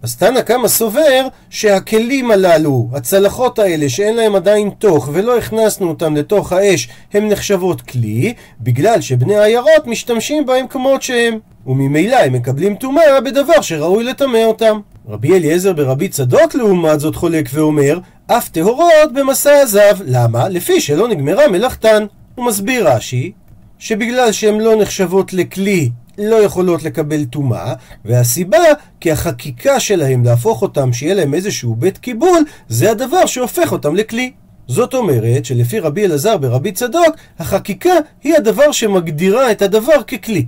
אז 0.07 0.17
תנא 0.17 0.41
קמא 0.41 0.69
סובר 0.69 1.27
שהכלים 1.51 2.31
הללו, 2.31 2.89
הצלחות 2.93 3.59
האלה 3.59 3.89
שאין 3.89 4.17
להם 4.17 4.35
עדיין 4.35 4.71
תוך 4.79 5.09
ולא 5.13 5.39
הכנסנו 5.39 5.89
אותם 5.89 6.17
לתוך 6.17 6.53
האש, 6.53 6.89
הן 7.13 7.29
נחשבות 7.29 7.81
כלי, 7.81 8.35
בגלל 8.61 9.01
שבני 9.01 9.39
עיירות 9.39 9.87
משתמשים 9.87 10.47
בהם 10.47 10.67
כמות 10.67 11.03
שהם. 11.03 11.39
וממילא 11.67 12.17
הם 12.17 12.33
מקבלים 12.33 12.75
טומאה 12.75 13.21
בדבר 13.21 13.61
שראוי 13.61 14.05
לטמא 14.05 14.45
אותם. 14.45 14.81
רבי 15.09 15.35
אליעזר 15.35 15.73
ברבי 15.73 16.09
צדוק 16.09 16.55
לעומת 16.55 17.01
זאת 17.01 17.17
חולק 17.17 17.49
ואומר, 17.53 17.99
אף 18.27 18.49
טהורות 18.49 19.13
במסע 19.15 19.53
הזב. 19.53 19.97
למה? 20.05 20.49
לפי 20.49 20.81
שלא 20.81 21.09
נגמרה 21.09 21.49
מלאכתן. 21.49 22.07
הוא 22.35 22.47
מסביר 22.47 22.89
רש"י, 22.89 23.33
שבגלל 23.79 24.33
שהן 24.33 24.61
לא 24.61 24.77
נחשבות 24.77 25.33
לכלי 25.33 25.91
לא 26.19 26.37
יכולות 26.37 26.83
לקבל 26.83 27.25
טומאה, 27.25 27.75
והסיבה 28.05 28.59
כי 29.01 29.13
החקיקה 29.13 29.81
שלהם 29.81 30.25
להפוך 30.25 30.63
אותם 30.63 30.93
שיהיה 30.93 31.15
להם 31.15 31.35
איזשהו 31.35 31.75
בית 31.75 31.99
קיבול, 31.99 32.45
זה 32.69 32.91
הדבר 32.91 33.27
שהופך 33.27 33.73
אותם 33.73 33.97
לכלי. 33.97 34.33
זאת 34.69 34.95
אומרת 34.95 35.45
שלפי 35.45 35.79
רבי 35.79 36.07
אלעזר 36.07 36.37
ברבי 36.37 36.73
צדוק, 36.73 37.17
החקיקה 37.39 37.95
היא 38.25 38.35
הדבר 38.35 38.73
שמגדירה 38.73 39.51
את 39.51 39.63
הדבר 39.63 40.03
ככלי. 40.03 40.47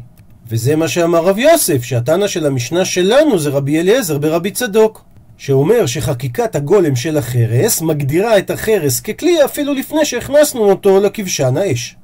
וזה 0.51 0.77
מה 0.77 0.89
שאמר 0.89 1.25
רב 1.25 1.39
יוסף, 1.39 1.83
שהתנא 1.83 2.27
של 2.27 2.47
המשנה 2.47 2.85
שלנו 2.85 3.39
זה 3.39 3.51
רבי 3.51 3.81
אליעזר 3.81 4.19
ברבי 4.19 4.51
צדוק. 4.51 5.05
שאומר 5.39 5.87
שחקיקת 5.87 6.57
הגולם 6.57 6.97
של 6.97 7.17
החרס 7.17 7.83
מגדירה 7.83 8.39
את 8.39 8.51
החרס 8.51 9.01
ככלי 9.01 9.45
אפילו 9.45 9.75
לפני 9.75 10.05
שהכנסנו 10.05 10.71
אותו 10.71 11.01
לכבשן 11.01 11.57
האש. 11.57 11.97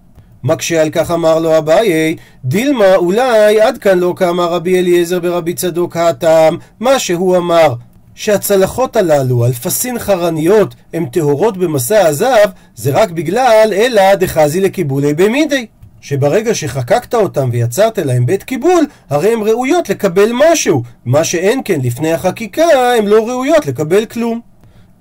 מקשה 0.45 0.83
על 0.83 0.91
כך 0.91 1.11
אמר 1.11 1.39
לו 1.39 1.59
אביי, 1.59 2.17
דילמה 2.45 2.97
אולי 2.97 3.61
עד 3.61 3.79
כאן 3.79 3.99
לא 3.99 4.15
כאמר 4.17 4.53
רבי 4.53 4.79
אליעזר 4.79 5.21
ברבי 5.21 5.55
צדוק 5.55 5.97
הטעם, 5.97 6.57
מה 6.81 6.99
שהוא 6.99 7.37
אמר, 7.37 7.75
שהצלחות 8.15 8.97
הללו, 8.97 9.47
אלפסין 9.47 9.99
חרניות, 9.99 10.75
הן 10.93 11.07
טהורות 11.07 11.57
במסע 11.57 12.07
הזהב, 12.07 12.51
זה 12.77 12.91
רק 12.91 13.11
בגלל 13.11 13.73
אלא 13.73 14.15
דחזי 14.15 14.61
לקיבולי 14.61 15.15
במידי. 15.15 15.67
שברגע 16.01 16.55
שחקקת 16.55 17.15
אותם 17.15 17.49
ויצרת 17.53 17.99
להם 17.99 18.27
בית 18.27 18.43
קיבול, 18.43 18.85
הרי 19.11 19.33
הן 19.33 19.41
ראויות 19.43 19.89
לקבל 19.89 20.31
משהו, 20.35 20.83
מה 21.05 21.25
שאין 21.25 21.61
כן 21.65 21.81
לפני 21.83 22.13
החקיקה, 22.13 22.95
הן 22.99 23.07
לא 23.07 23.29
ראויות 23.29 23.67
לקבל 23.67 24.07
כלום. 24.07 24.41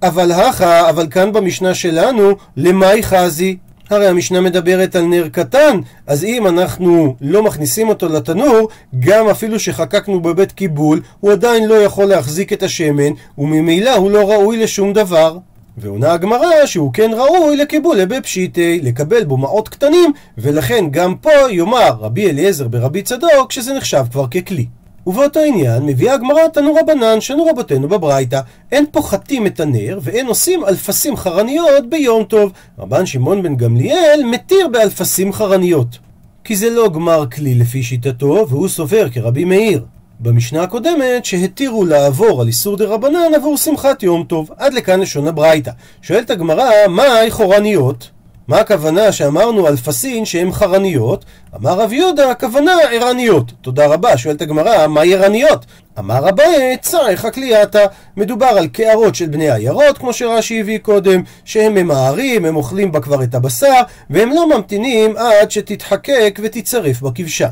אבל 0.03 0.31
הכה, 0.31 0.89
אבל 0.89 1.07
כאן 1.11 1.31
במשנה 1.31 1.73
שלנו, 1.73 2.31
למאי 2.57 3.03
חזי? 3.03 3.57
הרי 3.93 4.07
המשנה 4.07 4.41
מדברת 4.41 4.95
על 4.95 5.03
נר 5.05 5.27
קטן, 5.31 5.79
אז 6.07 6.23
אם 6.23 6.47
אנחנו 6.47 7.15
לא 7.21 7.43
מכניסים 7.43 7.89
אותו 7.89 8.09
לתנור, 8.09 8.69
גם 8.99 9.29
אפילו 9.29 9.59
שחקקנו 9.59 10.21
בבית 10.21 10.51
קיבול, 10.51 11.01
הוא 11.19 11.31
עדיין 11.31 11.67
לא 11.67 11.75
יכול 11.75 12.05
להחזיק 12.05 12.53
את 12.53 12.63
השמן, 12.63 13.13
וממילא 13.37 13.95
הוא 13.95 14.11
לא 14.11 14.31
ראוי 14.31 14.57
לשום 14.57 14.93
דבר. 14.93 15.37
ועונה 15.77 16.11
הגמרא 16.11 16.65
שהוא 16.65 16.93
כן 16.93 17.11
ראוי 17.13 17.57
לקיבולי 17.57 18.05
בפשיטי, 18.05 18.79
לקבל 18.83 19.23
בו 19.23 19.37
מעות 19.37 19.69
קטנים, 19.69 20.13
ולכן 20.37 20.85
גם 20.91 21.15
פה 21.15 21.31
יאמר 21.51 21.91
רבי 21.99 22.29
אליעזר 22.29 22.67
ברבי 22.67 23.01
צדוק 23.01 23.51
שזה 23.51 23.73
נחשב 23.73 24.03
כבר 24.11 24.27
ככלי. 24.27 24.65
ובאותו 25.07 25.39
עניין 25.39 25.85
מביאה 25.85 26.13
הגמרא 26.13 26.47
תנו 26.53 26.75
רבנן 26.75 27.21
שנו 27.21 27.45
רבותינו 27.45 27.87
בברייתא 27.87 28.39
אין 28.71 28.85
פוחתים 28.91 29.47
את 29.47 29.59
הנר 29.59 29.99
ואין 30.01 30.27
עושים 30.27 30.65
אלפסים 30.65 31.17
חרניות 31.17 31.89
ביום 31.89 32.23
טוב. 32.23 32.51
רבן 32.79 33.05
שמעון 33.05 33.43
בן 33.43 33.55
גמליאל 33.55 34.21
מתיר 34.31 34.67
באלפסים 34.67 35.33
חרניות. 35.33 35.97
כי 36.43 36.55
זה 36.55 36.69
לא 36.69 36.89
גמר 36.89 37.25
כלי 37.35 37.55
לפי 37.55 37.83
שיטתו 37.83 38.45
והוא 38.49 38.67
סובר 38.67 39.09
כרבי 39.09 39.45
מאיר. 39.45 39.85
במשנה 40.19 40.63
הקודמת 40.63 41.25
שהתירו 41.25 41.85
לעבור 41.85 42.41
על 42.41 42.47
איסור 42.47 42.77
דה 42.77 42.85
רבנן 42.85 43.33
עבור 43.35 43.57
שמחת 43.57 44.03
יום 44.03 44.23
טוב. 44.23 44.49
עד 44.57 44.73
לכאן 44.73 44.99
לשון 44.99 45.27
הברייתא. 45.27 45.71
שואלת 46.01 46.29
הגמרא 46.29 46.69
מהי 46.89 47.31
חורניות? 47.31 48.09
מה 48.47 48.57
הכוונה 48.59 49.11
שאמרנו 49.11 49.67
על 49.67 49.77
פסין 49.77 50.25
שהן 50.25 50.51
חרניות? 50.51 51.25
אמר 51.55 51.79
רב 51.79 51.93
יהודה, 51.93 52.31
הכוונה 52.31 52.71
ערניות. 52.91 53.51
תודה 53.61 53.85
רבה, 53.85 54.17
שואלת 54.17 54.41
הגמרא, 54.41 54.87
מהי 54.87 55.15
ערניות? 55.15 55.65
אמר 55.99 56.29
אביי, 56.29 56.77
צריך 56.81 57.25
הקליאתה. 57.25 57.79
מדובר 58.17 58.45
על 58.45 58.67
קערות 58.67 59.15
של 59.15 59.25
בני 59.25 59.51
עיירות, 59.51 59.97
כמו 59.97 60.13
שרש"י 60.13 60.59
הביא 60.59 60.77
קודם, 60.77 61.21
שהם 61.45 61.73
ממהרים, 61.73 62.45
הם 62.45 62.55
אוכלים 62.55 62.91
בה 62.91 62.99
כבר 62.99 63.23
את 63.23 63.35
הבשר, 63.35 63.81
והם 64.09 64.29
לא 64.29 64.57
ממתינים 64.57 65.17
עד 65.17 65.51
שתתחקק 65.51 66.39
ותצרף 66.43 67.01
בכבשן. 67.01 67.49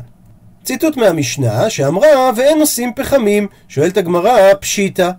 ציטוט 0.64 0.96
מהמשנה 0.96 1.70
שאמרה, 1.70 2.30
ואין 2.36 2.60
עושים 2.60 2.92
פחמים. 2.96 3.46
שואלת 3.68 3.96
הגמרא, 3.96 4.54
פשיטא. 4.60 5.10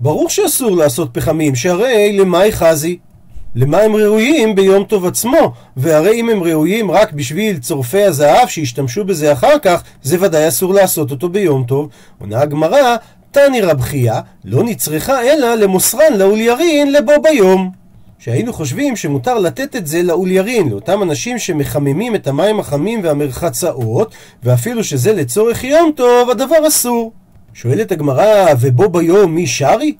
ברור 0.00 0.28
שאסור 0.28 0.76
לעשות 0.76 1.08
פחמים, 1.12 1.54
שהרי 1.54 2.16
למאי 2.18 2.52
חזי? 2.52 2.98
למה 3.60 3.78
הם 3.78 3.96
ראויים 3.96 4.54
ביום 4.54 4.84
טוב 4.84 5.06
עצמו? 5.06 5.52
והרי 5.76 6.20
אם 6.20 6.28
הם 6.28 6.42
ראויים 6.42 6.90
רק 6.90 7.12
בשביל 7.12 7.58
צורפי 7.58 8.02
הזהב 8.02 8.48
שישתמשו 8.48 9.04
בזה 9.04 9.32
אחר 9.32 9.58
כך, 9.62 9.82
זה 10.02 10.16
ודאי 10.20 10.48
אסור 10.48 10.74
לעשות 10.74 11.10
אותו 11.10 11.28
ביום 11.28 11.64
טוב. 11.64 11.88
עונה 12.20 12.40
הגמרא, 12.40 12.96
תני 13.30 13.60
רב 13.60 13.80
חייא, 13.80 14.14
לא 14.44 14.62
נצרכה 14.64 15.22
אלא 15.22 15.54
למוסרן 15.54 16.12
לאוליירין 16.16 16.92
לבו 16.92 17.12
ביום. 17.22 17.70
שהיינו 18.18 18.52
חושבים 18.52 18.96
שמותר 18.96 19.38
לתת 19.38 19.76
את 19.76 19.86
זה 19.86 20.02
לאוליירין, 20.02 20.68
לאותם 20.68 21.02
אנשים 21.02 21.38
שמחממים 21.38 22.14
את 22.14 22.26
המים 22.26 22.60
החמים 22.60 23.00
והמרחצאות, 23.02 24.14
ואפילו 24.42 24.84
שזה 24.84 25.12
לצורך 25.12 25.64
יום 25.64 25.90
טוב, 25.96 26.30
הדבר 26.30 26.68
אסור. 26.68 27.12
שואלת 27.54 27.92
הגמרא, 27.92 28.46
ובו 28.60 28.88
ביום 28.88 29.34
מי 29.34 29.46
שרי? 29.46 29.94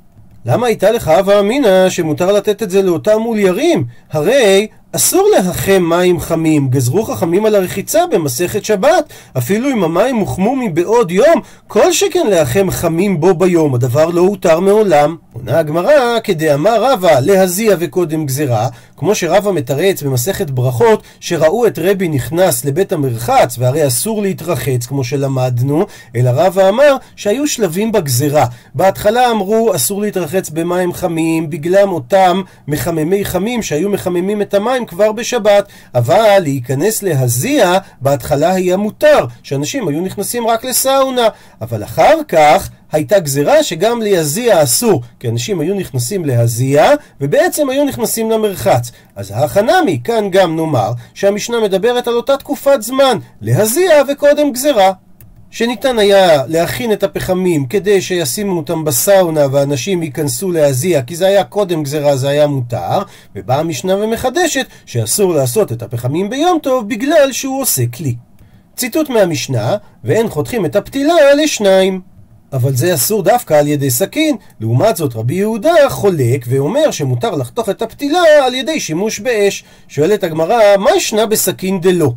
למה 0.46 0.66
הייתה 0.66 0.90
לך 0.90 1.08
הווה 1.08 1.40
אמינא 1.40 1.88
שמותר 1.88 2.32
לתת 2.32 2.62
את 2.62 2.70
זה 2.70 2.82
לאותם 2.82 3.18
מוליירים? 3.20 3.84
הרי 4.10 4.66
אסור 4.92 5.28
להחם 5.36 5.82
מים 5.82 6.20
חמים, 6.20 6.68
גזרו 6.68 7.04
חכמים 7.04 7.46
על 7.46 7.54
הרחיצה 7.54 8.06
במסכת 8.10 8.64
שבת, 8.64 9.12
אפילו 9.38 9.70
אם 9.70 9.84
המים 9.84 10.16
הוחמו 10.16 10.56
מבעוד 10.56 11.10
יום, 11.10 11.40
כל 11.66 11.92
שכן 11.92 12.26
להחם 12.26 12.70
חמים 12.70 13.20
בו 13.20 13.34
ביום, 13.34 13.74
הדבר 13.74 14.06
לא 14.06 14.20
הותר 14.20 14.60
מעולם. 14.60 15.16
עונה 15.32 15.58
הגמרא, 15.58 16.20
כדאמר 16.24 16.92
רבא 16.92 17.20
להזיע 17.20 17.76
וקודם 17.78 18.26
גזרה, 18.26 18.68
כמו 18.96 19.14
שרבא 19.14 19.52
מתרץ 19.52 20.02
במסכת 20.02 20.50
ברכות, 20.50 21.02
שראו 21.20 21.66
את 21.66 21.78
רבי 21.82 22.08
נכנס 22.08 22.64
לבית 22.64 22.92
המרחץ, 22.92 23.56
והרי 23.58 23.86
אסור 23.86 24.22
להתרחץ, 24.22 24.86
כמו 24.86 25.04
שלמדנו, 25.04 25.86
אלא 26.16 26.30
רבא 26.34 26.68
אמר 26.68 26.96
שהיו 27.16 27.46
שלבים 27.46 27.92
בגזרה. 27.92 28.46
בהתחלה 28.74 29.30
אמרו 29.30 29.74
אסור 29.74 30.00
להתרחץ 30.00 30.50
במים 30.50 30.92
חמים, 30.92 31.50
בגלל 31.50 31.88
אותם 31.88 32.42
מחממי 32.68 33.24
חמים 33.24 33.62
שהיו 33.62 33.88
מחממים 33.88 34.42
את 34.42 34.54
המים 34.54 34.77
כבר 34.86 35.12
בשבת, 35.12 35.68
אבל 35.94 36.38
להיכנס 36.42 37.02
להזיע, 37.02 37.78
בהתחלה 38.00 38.50
היה 38.54 38.76
מותר, 38.76 39.26
שאנשים 39.42 39.88
היו 39.88 40.00
נכנסים 40.00 40.46
רק 40.46 40.64
לסאונה, 40.64 41.28
אבל 41.60 41.84
אחר 41.84 42.14
כך 42.28 42.70
הייתה 42.92 43.18
גזירה 43.18 43.62
שגם 43.62 44.02
ליזיע 44.02 44.62
אסור, 44.62 45.02
כי 45.20 45.28
אנשים 45.28 45.60
היו 45.60 45.74
נכנסים 45.74 46.24
להזיע, 46.24 46.90
ובעצם 47.20 47.70
היו 47.70 47.84
נכנסים 47.84 48.30
למרחץ. 48.30 48.90
אז 49.16 49.30
ההכנה 49.30 49.80
מכאן 49.86 50.30
גם 50.30 50.56
נאמר 50.56 50.92
שהמשנה 51.14 51.60
מדברת 51.60 52.08
על 52.08 52.14
אותה 52.14 52.36
תקופת 52.36 52.82
זמן, 52.82 53.18
להזיע 53.40 54.02
וקודם 54.08 54.52
גזירה. 54.52 54.92
שניתן 55.50 55.98
היה 55.98 56.46
להכין 56.46 56.92
את 56.92 57.02
הפחמים 57.02 57.66
כדי 57.66 58.02
שישימו 58.02 58.56
אותם 58.56 58.84
בסאונה 58.84 59.46
ואנשים 59.52 60.02
ייכנסו 60.02 60.52
להזיע 60.52 61.02
כי 61.02 61.16
זה 61.16 61.26
היה 61.26 61.44
קודם 61.44 61.82
גזירה 61.82 62.16
זה 62.16 62.28
היה 62.28 62.46
מותר 62.46 63.02
ובאה 63.36 63.60
המשנה 63.60 63.96
ומחדשת 63.96 64.66
שאסור 64.86 65.34
לעשות 65.34 65.72
את 65.72 65.82
הפחמים 65.82 66.30
ביום 66.30 66.58
טוב 66.62 66.88
בגלל 66.88 67.32
שהוא 67.32 67.62
עושה 67.62 67.82
כלי. 67.86 68.14
ציטוט 68.76 69.10
מהמשנה 69.10 69.76
ואין 70.04 70.28
חותכים 70.28 70.66
את 70.66 70.76
הפתילה 70.76 71.34
לשניים 71.34 72.00
אבל 72.52 72.74
זה 72.74 72.94
אסור 72.94 73.22
דווקא 73.22 73.54
על 73.54 73.68
ידי 73.68 73.90
סכין. 73.90 74.36
לעומת 74.60 74.96
זאת 74.96 75.14
רבי 75.14 75.34
יהודה 75.34 75.74
חולק 75.88 76.44
ואומר 76.48 76.90
שמותר 76.90 77.30
לחתוך 77.30 77.68
את 77.68 77.82
הפתילה 77.82 78.20
על 78.46 78.54
ידי 78.54 78.80
שימוש 78.80 79.20
באש. 79.20 79.64
שואלת 79.88 80.24
הגמרא, 80.24 80.76
מה 80.78 80.90
ישנה 80.96 81.26
בסכין 81.26 81.80
דלא? 81.80 82.12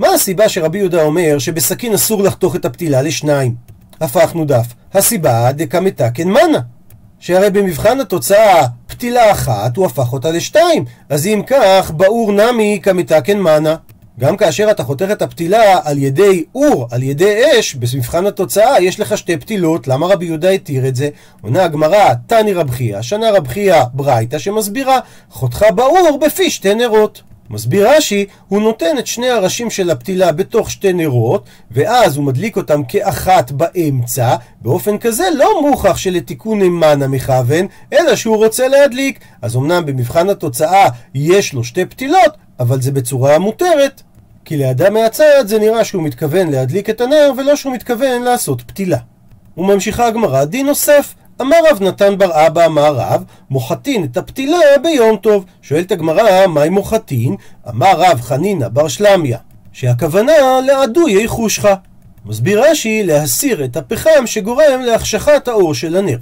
מה 0.00 0.08
הסיבה 0.08 0.48
שרבי 0.48 0.78
יהודה 0.78 1.02
אומר 1.02 1.38
שבסכין 1.38 1.94
אסור 1.94 2.22
לחתוך 2.22 2.56
את 2.56 2.64
הפתילה 2.64 3.02
לשניים? 3.02 3.54
הפכנו 4.00 4.44
דף. 4.44 4.66
הסיבה 4.94 5.52
דקמתקן 5.52 6.28
מנה. 6.28 6.60
שהרי 7.18 7.50
במבחן 7.50 8.00
התוצאה 8.00 8.66
פתילה 8.86 9.32
אחת 9.32 9.76
הוא 9.76 9.86
הפך 9.86 10.12
אותה 10.12 10.30
לשתיים. 10.30 10.84
אז 11.08 11.26
אם 11.26 11.42
כך, 11.46 11.90
באור 11.90 12.32
נמי 12.32 12.80
כמתקן 12.82 13.38
מנה. 13.38 13.76
גם 14.20 14.36
כאשר 14.36 14.70
אתה 14.70 14.84
חותך 14.84 15.06
את 15.12 15.22
הפתילה 15.22 15.78
על 15.84 15.98
ידי 15.98 16.44
אור, 16.54 16.88
על 16.90 17.02
ידי 17.02 17.42
אש, 17.58 17.74
במבחן 17.74 18.26
התוצאה 18.26 18.80
יש 18.80 19.00
לך 19.00 19.18
שתי 19.18 19.36
פתילות, 19.36 19.88
למה 19.88 20.06
רבי 20.06 20.26
יהודה 20.26 20.50
התיר 20.50 20.88
את 20.88 20.96
זה? 20.96 21.08
עונה 21.42 21.64
הגמרא, 21.64 22.14
תני 22.26 22.52
רב 22.52 22.70
חייא, 22.70 23.02
שנה 23.02 23.30
רב 23.30 23.48
חייא 23.48 23.82
ברייתא 23.94 24.38
שמסבירה, 24.38 24.98
חותכה 25.30 25.70
באור 25.70 26.18
בפי 26.26 26.50
שתי 26.50 26.74
נרות. 26.74 27.22
מסביר 27.50 27.90
רש"י, 27.90 28.26
הוא 28.48 28.62
נותן 28.62 28.98
את 28.98 29.06
שני 29.06 29.28
הראשים 29.28 29.70
של 29.70 29.90
הפתילה 29.90 30.32
בתוך 30.32 30.70
שתי 30.70 30.92
נרות, 30.92 31.44
ואז 31.70 32.16
הוא 32.16 32.24
מדליק 32.24 32.56
אותם 32.56 32.84
כאחת 32.84 33.50
באמצע, 33.50 34.36
באופן 34.62 34.98
כזה 34.98 35.24
לא 35.34 35.62
מוכח 35.62 35.96
שלתיקון 35.96 36.58
נאמן 36.58 37.02
המכוון, 37.02 37.66
אלא 37.92 38.16
שהוא 38.16 38.36
רוצה 38.36 38.68
להדליק. 38.68 39.18
אז 39.42 39.56
אמנם 39.56 39.86
במבחן 39.86 40.28
התוצאה 40.30 40.88
יש 41.14 41.52
לו 41.52 41.64
שתי 41.64 41.86
פתילות, 41.86 42.36
אבל 42.60 42.80
זה 42.80 42.92
בצורה 42.92 43.38
מותרת. 43.38 44.02
כי 44.44 44.56
לאדם 44.56 44.94
מהצד 44.94 45.44
זה 45.46 45.58
נראה 45.58 45.84
שהוא 45.84 46.02
מתכוון 46.02 46.50
להדליק 46.50 46.90
את 46.90 47.00
הנר, 47.00 47.32
ולא 47.38 47.56
שהוא 47.56 47.72
מתכוון 47.72 48.22
לעשות 48.22 48.62
פתילה. 48.62 48.98
וממשיכה 49.56 50.06
הגמרא, 50.06 50.44
דין 50.44 50.66
נוסף, 50.66 51.14
אמר 51.40 51.56
רב 51.70 51.82
נתן 51.82 52.18
בר 52.18 52.46
אבא 52.46 52.66
אמר 52.66 52.94
רב, 52.94 53.24
מוחתין 53.50 54.04
את 54.04 54.16
הפתילה 54.16 54.58
ביום 54.82 55.16
טוב. 55.16 55.44
שואלת 55.62 55.92
הגמרא, 55.92 56.46
מהי 56.46 56.68
מוחתין? 56.68 57.36
אמר 57.68 57.92
רב 57.96 58.20
חנינא 58.20 58.68
בר 58.68 58.88
שלמיה, 58.88 59.38
שהכוונה 59.72 60.32
לעדויי 60.66 61.28
חושך. 61.28 61.68
מסביר 62.26 62.70
רש"י 62.70 63.02
להסיר 63.02 63.64
את 63.64 63.76
הפחם 63.76 64.26
שגורם 64.26 64.80
להחשכת 64.86 65.48
האור 65.48 65.74
של 65.74 65.96
הנר. 65.96 66.18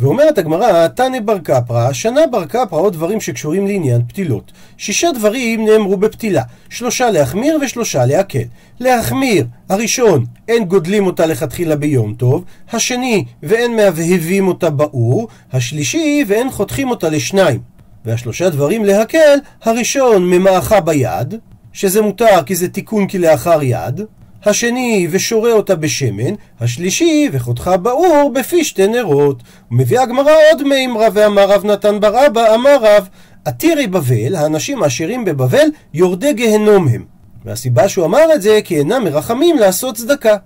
ואומרת 0.00 0.38
הגמרא, 0.38 0.88
תנא 0.88 1.20
בר 1.20 1.38
קפרא, 1.38 1.92
שנה 1.92 2.20
בר 2.30 2.44
קפרא 2.44 2.78
עוד 2.80 2.92
דברים 2.92 3.20
שקשורים 3.20 3.66
לעניין 3.66 4.02
פתילות. 4.08 4.52
שישה 4.76 5.08
דברים 5.12 5.64
נאמרו 5.64 5.96
בפתילה, 5.96 6.42
שלושה 6.68 7.10
להחמיר 7.10 7.58
ושלושה 7.62 8.06
להקל. 8.06 8.42
להחמיר, 8.80 9.46
הראשון, 9.68 10.24
אין 10.48 10.64
גודלים 10.64 11.06
אותה 11.06 11.26
לכתחילה 11.26 11.76
ביום 11.76 12.14
טוב, 12.14 12.44
השני, 12.72 13.24
ואין 13.42 13.76
מהבהבים 13.76 14.48
אותה 14.48 14.70
באור, 14.70 15.28
השלישי, 15.52 16.24
ואין 16.28 16.50
חותכים 16.50 16.90
אותה 16.90 17.08
לשניים. 17.08 17.60
והשלושה 18.04 18.48
דברים 18.48 18.84
להקל, 18.84 19.38
הראשון, 19.62 20.30
ממעכה 20.30 20.80
ביד, 20.80 21.34
שזה 21.72 22.02
מותר 22.02 22.42
כי 22.46 22.54
זה 22.54 22.68
תיקון 22.68 23.08
כלאחר 23.08 23.62
יד, 23.62 24.00
השני 24.44 25.08
ושורה 25.10 25.52
אותה 25.52 25.76
בשמן, 25.76 26.34
השלישי 26.60 27.28
וחותכה 27.32 27.76
באור 27.76 28.32
בפי 28.34 28.64
שתי 28.64 28.88
נרות. 28.88 29.42
ומביאה 29.70 30.02
הגמרא 30.02 30.32
עוד 30.52 30.62
מימרה 30.62 31.08
ואמר 31.12 31.50
רב 31.50 31.64
נתן 31.64 32.00
בר 32.00 32.26
אבא 32.26 32.54
אמר 32.54 32.76
רב 32.82 33.08
עתירי 33.44 33.86
בבל, 33.86 34.34
האנשים 34.34 34.82
העשירים 34.82 35.24
בבבל, 35.24 35.68
יורדי 35.94 36.32
גהנום 36.32 36.88
הם. 36.88 37.04
והסיבה 37.44 37.88
שהוא 37.88 38.04
אמר 38.04 38.34
את 38.34 38.42
זה 38.42 38.60
כי 38.64 38.78
אינם 38.78 39.04
מרחמים 39.04 39.58
לעשות 39.58 39.94
צדקה. 39.96 40.36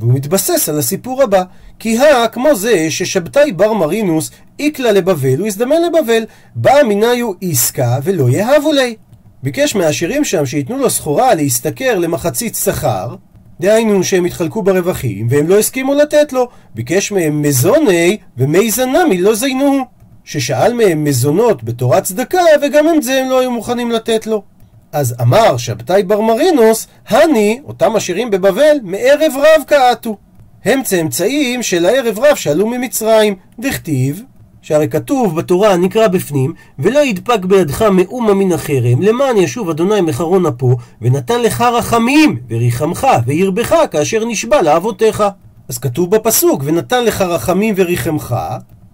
והוא 0.00 0.12
מתבסס 0.14 0.68
על 0.68 0.78
הסיפור 0.78 1.22
הבא, 1.22 1.42
כי 1.78 1.98
הא 1.98 2.28
כמו 2.28 2.54
זה 2.54 2.90
ששבתאי 2.90 3.52
בר 3.52 3.72
מרינוס 3.72 4.30
איקלה 4.58 4.92
לבבל, 4.92 5.38
הוא 5.38 5.46
הזדמן 5.46 5.76
לבבל, 5.82 6.24
בא 6.54 6.72
מניו 6.88 7.32
עסקה 7.42 7.98
ולא 8.02 8.28
יהבו 8.28 8.72
לי. 8.72 8.96
ביקש 9.42 9.74
מהעשירים 9.74 10.24
שם 10.24 10.46
שייתנו 10.46 10.78
לו 10.78 10.90
סחורה 10.90 11.34
להשתכר 11.34 11.98
למחצית 11.98 12.54
שכר, 12.54 13.14
דהיינו 13.60 14.04
שהם 14.04 14.24
התחלקו 14.24 14.62
ברווחים, 14.62 15.26
והם 15.30 15.48
לא 15.48 15.58
הסכימו 15.58 15.94
לתת 15.94 16.32
לו. 16.32 16.48
ביקש 16.74 17.12
מהם 17.12 17.42
מזוני, 17.42 18.16
ומי 18.36 18.70
זנמי 18.70 19.18
לא 19.18 19.34
זיינו. 19.34 19.84
ששאל 20.24 20.72
מהם 20.72 21.04
מזונות 21.04 21.64
בתורת 21.64 22.02
צדקה, 22.02 22.42
וגם 22.62 22.86
את 22.96 23.02
זה 23.02 23.20
הם 23.20 23.30
לא 23.30 23.40
היו 23.40 23.50
מוכנים 23.50 23.90
לתת 23.90 24.26
לו. 24.26 24.42
אז 24.92 25.14
אמר 25.20 25.56
שבתאי 25.56 26.02
בר 26.02 26.20
מרינוס, 26.20 26.86
הני, 27.08 27.60
אותם 27.64 27.96
עשירים 27.96 28.30
בבבל, 28.30 28.76
מערב 28.82 29.32
רב 29.36 29.64
קעתו. 29.66 30.16
הם 30.64 30.82
צאמצאים 30.82 31.62
של 31.62 31.86
הערב 31.86 32.18
רב 32.18 32.36
שעלו 32.36 32.66
ממצרים. 32.66 33.34
דכתיב, 33.58 34.22
שהרי 34.64 34.88
כתוב 34.88 35.36
בתורה, 35.36 35.76
נקרא 35.76 36.08
בפנים, 36.08 36.52
ולא 36.78 36.98
ידפק 36.98 37.44
בידך 37.44 37.82
מאומה 37.82 38.34
מן 38.34 38.52
החרם, 38.52 39.02
למען 39.02 39.36
ישוב 39.36 39.70
אדוני 39.70 40.00
מחרון 40.00 40.46
אפו, 40.46 40.76
ונתן 41.02 41.42
לך 41.42 41.60
רחמים, 41.60 42.38
וריחמך, 42.50 43.06
וירבך, 43.26 43.74
כאשר 43.90 44.24
נשבע 44.24 44.62
לאבותיך. 44.62 45.24
אז 45.68 45.78
כתוב 45.78 46.10
בפסוק, 46.10 46.62
ונתן 46.64 47.04
לך 47.04 47.20
רחמים 47.20 47.74
וריחמך, 47.78 48.36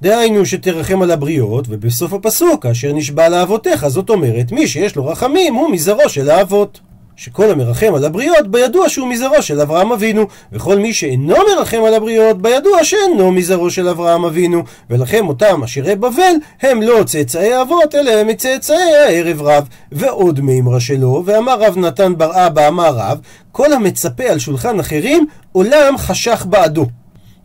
דהיינו 0.03 0.47
שתרחם 0.47 1.03
על 1.03 1.11
הבריות, 1.11 1.67
ובסוף 1.69 2.13
הפסוק, 2.13 2.63
כאשר 2.63 2.93
נשבע 2.93 3.29
לאבותיך, 3.29 3.89
זאת 3.89 4.11
אומרת, 4.11 4.53
מי 4.53 4.69
שיש 4.69 4.97
לו 4.97 5.07
רחמים 5.07 5.55
הוא 5.55 5.71
מזרעו 5.71 6.09
של 6.09 6.31
האבות. 6.31 6.81
שכל 7.21 7.51
המרחם 7.51 7.95
על 7.95 8.05
הבריות, 8.05 8.49
בידוע 8.49 8.89
שהוא 8.89 9.09
מזרעו 9.09 9.43
של 9.43 9.61
אברהם 9.61 9.93
אבינו, 9.93 10.27
וכל 10.53 10.79
מי 10.79 10.95
שאינו 10.95 11.35
מרחם 11.57 11.83
על 11.87 11.95
הבריות, 11.95 12.43
בידוע 12.43 12.85
שאינו 12.85 13.33
מזרעו 13.33 13.71
של 13.71 13.89
אברהם 13.89 14.25
אבינו, 14.25 14.63
ולכם 14.91 15.29
אותם 15.29 15.63
עשירי 15.63 15.97
בבל, 15.97 16.33
הם 16.61 16.83
לא 16.83 17.03
צאצאי 17.07 17.63
אבות, 17.63 17.95
אלא 17.95 18.11
הם 18.11 18.27
מצאצאי 18.27 18.95
הערב 19.07 19.43
רב. 19.43 19.69
ועוד 19.93 20.41
מימרה 20.41 20.81
שלו, 20.81 21.23
ואמר 21.27 21.61
רב 21.61 21.79
נתן 21.79 22.13
בר 22.17 22.47
אבא 22.47 22.69
אמר 22.69 22.95
רב, 22.97 23.21
כל 23.53 23.73
המצפה 23.73 24.25
על 24.25 24.39
שולחן 24.39 24.81
אחרים, 24.81 25.27
עולם 25.53 25.99
חשך 25.99 26.47
בעדו. 26.49 26.87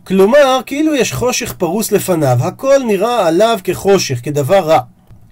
כלומר, 0.04 0.60
כאילו 0.66 0.94
יש 0.94 1.12
חושך 1.12 1.52
פרוס 1.52 1.92
לפניו, 1.92 2.36
הכל 2.40 2.78
נראה 2.86 3.26
עליו 3.26 3.58
כחושך, 3.64 4.20
כדבר 4.22 4.58
רע. 4.58 4.80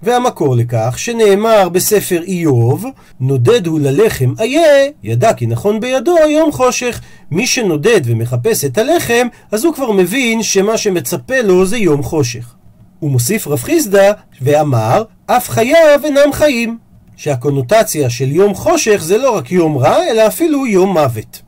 והמקור 0.05 0.55
לכך 0.55 0.93
שנאמר 0.97 1.69
בספר 1.69 2.21
איוב, 2.23 2.85
נודד 3.19 3.67
הוא 3.67 3.79
ללחם 3.79 4.33
איה, 4.39 4.89
ידע 5.03 5.33
כי 5.33 5.45
נכון 5.45 5.79
בידו 5.79 6.15
יום 6.29 6.51
חושך. 6.51 7.01
מי 7.31 7.47
שנודד 7.47 8.01
ומחפש 8.05 8.65
את 8.65 8.77
הלחם, 8.77 9.27
אז 9.51 9.65
הוא 9.65 9.73
כבר 9.73 9.91
מבין 9.91 10.43
שמה 10.43 10.77
שמצפה 10.77 11.41
לו 11.41 11.65
זה 11.65 11.77
יום 11.77 12.03
חושך. 12.03 12.53
הוא 12.99 13.11
מוסיף 13.11 13.47
רב 13.47 13.59
חיסדא 13.59 14.11
ואמר, 14.41 15.03
אף 15.25 15.49
חייו 15.49 15.99
אינם 16.03 16.33
חיים. 16.33 16.77
שהקונוטציה 17.17 18.09
של 18.09 18.31
יום 18.31 18.53
חושך 18.53 18.97
זה 19.01 19.17
לא 19.17 19.35
רק 19.35 19.51
יום 19.51 19.77
רע, 19.77 19.97
אלא 20.11 20.27
אפילו 20.27 20.67
יום 20.67 20.93
מוות. 20.93 21.44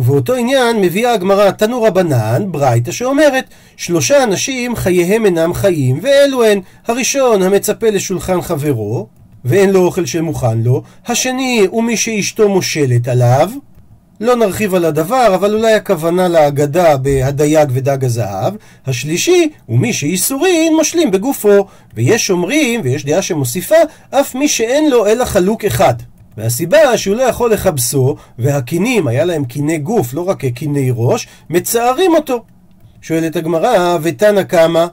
ובאותו 0.00 0.34
עניין 0.34 0.80
מביאה 0.80 1.12
הגמרא 1.12 1.50
תנו 1.50 1.82
רבנן, 1.82 2.42
ברייתא 2.50 2.92
שאומרת 2.92 3.44
שלושה 3.76 4.22
אנשים 4.22 4.76
חייהם 4.76 5.26
אינם 5.26 5.54
חיים, 5.54 5.98
ואלו 6.02 6.44
הן 6.44 6.60
הראשון 6.86 7.42
המצפה 7.42 7.90
לשולחן 7.90 8.40
חברו, 8.40 9.06
ואין 9.44 9.70
לו 9.70 9.80
אוכל 9.80 10.06
שמוכן 10.06 10.58
לו, 10.58 10.82
השני 11.06 11.66
הוא 11.70 11.84
מי 11.84 11.96
שאשתו 11.96 12.48
מושלת 12.48 13.08
עליו, 13.08 13.50
לא 14.20 14.36
נרחיב 14.36 14.74
על 14.74 14.84
הדבר, 14.84 15.34
אבל 15.34 15.54
אולי 15.54 15.74
הכוונה 15.74 16.28
להגדה 16.28 16.96
בהדייג 16.96 17.68
ודג 17.72 18.04
הזהב. 18.04 18.54
השלישי 18.86 19.50
הוא 19.66 19.78
מי 19.78 19.92
שאיסורין 19.92 20.76
משלים 20.80 21.10
בגופו. 21.10 21.66
ויש 21.94 22.30
אומרים, 22.30 22.80
ויש 22.84 23.04
דעה 23.04 23.22
שמוסיפה, 23.22 23.74
אף 24.10 24.34
מי 24.34 24.48
שאין 24.48 24.90
לו 24.90 25.06
אלא 25.06 25.24
חלוק 25.24 25.64
אחד. 25.64 25.94
והסיבה 26.36 26.96
שהוא 26.96 27.16
לא 27.16 27.22
יכול 27.22 27.52
לכבסו, 27.52 28.16
והקינים, 28.38 29.08
היה 29.08 29.24
להם 29.24 29.44
קיני 29.44 29.78
גוף, 29.78 30.14
לא 30.14 30.28
רק 30.28 30.44
קיני 30.44 30.90
ראש, 30.94 31.28
מצערים 31.50 32.14
אותו. 32.14 32.44
שואלת 33.02 33.36
הגמרא, 33.36 33.98
ותנא 34.02 34.42
קמא, 34.42 34.86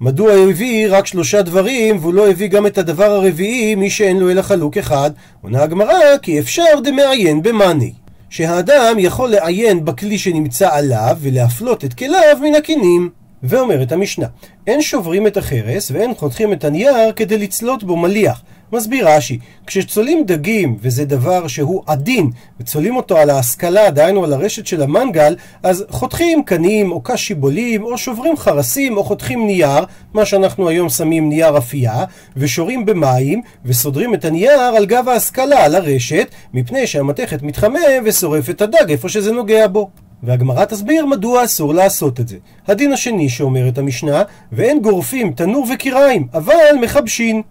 מדוע 0.00 0.32
הביא 0.32 0.86
רק 0.90 1.06
שלושה 1.06 1.42
דברים, 1.42 1.98
והוא 2.00 2.14
לא 2.14 2.30
הביא 2.30 2.48
גם 2.48 2.66
את 2.66 2.78
הדבר 2.78 3.10
הרביעי, 3.10 3.74
מי 3.74 3.90
שאין 3.90 4.18
לו 4.18 4.30
אלא 4.30 4.42
חלוק 4.42 4.76
אחד? 4.76 5.10
עונה 5.42 5.62
הגמרא, 5.62 6.18
כי 6.22 6.38
אפשר 6.38 6.80
דמעיין 6.84 7.42
במאני. 7.42 7.92
שהאדם 8.30 8.96
יכול 8.98 9.30
לעיין 9.30 9.84
בכלי 9.84 10.18
שנמצא 10.18 10.68
עליו, 10.74 11.16
ולהפלות 11.20 11.84
את 11.84 11.94
כליו 11.94 12.38
מן 12.42 12.54
הקינים. 12.54 13.10
ואומרת 13.42 13.92
המשנה, 13.92 14.26
אין 14.66 14.82
שוברים 14.82 15.26
את 15.26 15.36
החרס 15.36 15.90
ואין 15.90 16.14
חותכים 16.14 16.52
את 16.52 16.64
הנייר 16.64 17.12
כדי 17.16 17.38
לצלות 17.38 17.84
בו 17.84 17.96
מליח. 17.96 18.42
מסביר 18.74 19.08
רש"י, 19.08 19.38
כשצולים 19.66 20.24
דגים, 20.26 20.76
וזה 20.80 21.04
דבר 21.04 21.46
שהוא 21.46 21.82
עדין, 21.86 22.30
וצולים 22.60 22.96
אותו 22.96 23.16
על 23.18 23.30
ההשכלה, 23.30 23.90
דהיינו 23.90 24.24
על 24.24 24.32
הרשת 24.32 24.66
של 24.66 24.82
המנגל, 24.82 25.36
אז 25.62 25.84
חותכים 25.90 26.42
קנים, 26.42 26.92
או 26.92 27.00
קש 27.00 27.26
שיבולים, 27.26 27.82
או 27.82 27.98
שוברים 27.98 28.36
חרסים, 28.36 28.96
או 28.96 29.04
חותכים 29.04 29.46
נייר, 29.46 29.84
מה 30.14 30.24
שאנחנו 30.24 30.68
היום 30.68 30.88
שמים 30.88 31.28
נייר 31.28 31.58
אפייה, 31.58 32.04
ושורים 32.36 32.86
במים, 32.86 33.42
וסודרים 33.64 34.14
את 34.14 34.24
הנייר 34.24 34.60
על 34.60 34.86
גב 34.86 35.08
ההשכלה, 35.08 35.64
על 35.64 35.74
הרשת, 35.74 36.28
מפני 36.54 36.86
שהמתכת 36.86 37.42
מתחמם 37.42 38.02
ושורף 38.04 38.50
את 38.50 38.62
הדג 38.62 38.90
איפה 38.90 39.08
שזה 39.08 39.32
נוגע 39.32 39.66
בו. 39.66 39.90
והגמרא 40.22 40.64
תסביר 40.64 41.06
מדוע 41.06 41.44
אסור 41.44 41.74
לעשות 41.74 42.20
את 42.20 42.28
זה. 42.28 42.36
הדין 42.66 42.92
השני 42.92 43.28
שאומרת 43.28 43.78
המשנה, 43.78 44.22
ואין 44.52 44.82
גורפים 44.82 45.32
תנור 45.32 45.66
וקיריים, 45.74 46.26
אבל 46.34 46.76
מחבשין. 46.80 47.42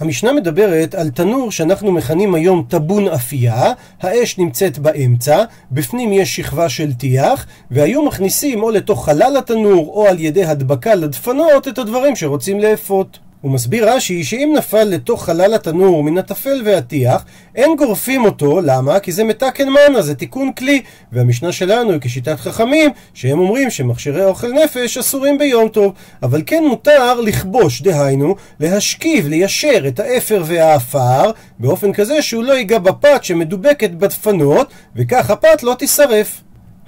המשנה 0.00 0.32
מדברת 0.32 0.94
על 0.94 1.10
תנור 1.10 1.52
שאנחנו 1.52 1.92
מכנים 1.92 2.34
היום 2.34 2.64
טבון 2.68 3.08
אפייה, 3.08 3.72
האש 4.00 4.38
נמצאת 4.38 4.78
באמצע, 4.78 5.44
בפנים 5.72 6.12
יש 6.12 6.36
שכבה 6.36 6.68
של 6.68 6.92
טיח, 6.92 7.46
והיו 7.70 8.02
מכניסים 8.02 8.62
או 8.62 8.70
לתוך 8.70 9.04
חלל 9.04 9.36
התנור 9.38 9.90
או 9.94 10.06
על 10.06 10.20
ידי 10.20 10.44
הדבקה 10.44 10.94
לדפנות 10.94 11.68
את 11.68 11.78
הדברים 11.78 12.16
שרוצים 12.16 12.60
לאפות. 12.60 13.18
הוא 13.40 13.52
מסביר 13.52 13.90
רש"י 13.90 14.24
שאם 14.24 14.54
נפל 14.56 14.84
לתוך 14.84 15.24
חלל 15.24 15.54
התנור 15.54 16.02
מן 16.02 16.18
הטפל 16.18 16.62
והטיח, 16.64 17.24
אין 17.54 17.76
גורפים 17.76 18.24
אותו, 18.24 18.60
למה? 18.60 19.00
כי 19.00 19.12
זה 19.12 19.24
מתקן 19.24 19.68
מנה, 19.68 20.02
זה 20.02 20.14
תיקון 20.14 20.52
כלי. 20.52 20.82
והמשנה 21.12 21.52
שלנו 21.52 21.90
היא 21.90 22.00
כשיטת 22.00 22.40
חכמים, 22.40 22.90
שהם 23.14 23.38
אומרים 23.38 23.70
שמכשירי 23.70 24.24
אוכל 24.24 24.52
נפש 24.52 24.98
אסורים 24.98 25.38
ביום 25.38 25.68
טוב. 25.68 25.92
אבל 26.22 26.42
כן 26.46 26.64
מותר 26.68 27.20
לכבוש, 27.20 27.82
דהיינו, 27.82 28.36
להשכיב, 28.60 29.28
ליישר 29.28 29.84
את 29.88 30.00
האפר 30.00 30.42
והעפר, 30.46 31.30
באופן 31.58 31.92
כזה 31.92 32.22
שהוא 32.22 32.44
לא 32.44 32.52
ייגע 32.52 32.78
בפת 32.78 33.24
שמדובקת 33.24 33.90
בדפנות, 33.90 34.70
וכך 34.96 35.30
הפת 35.30 35.62
לא 35.62 35.74
תישרף. 35.74 36.40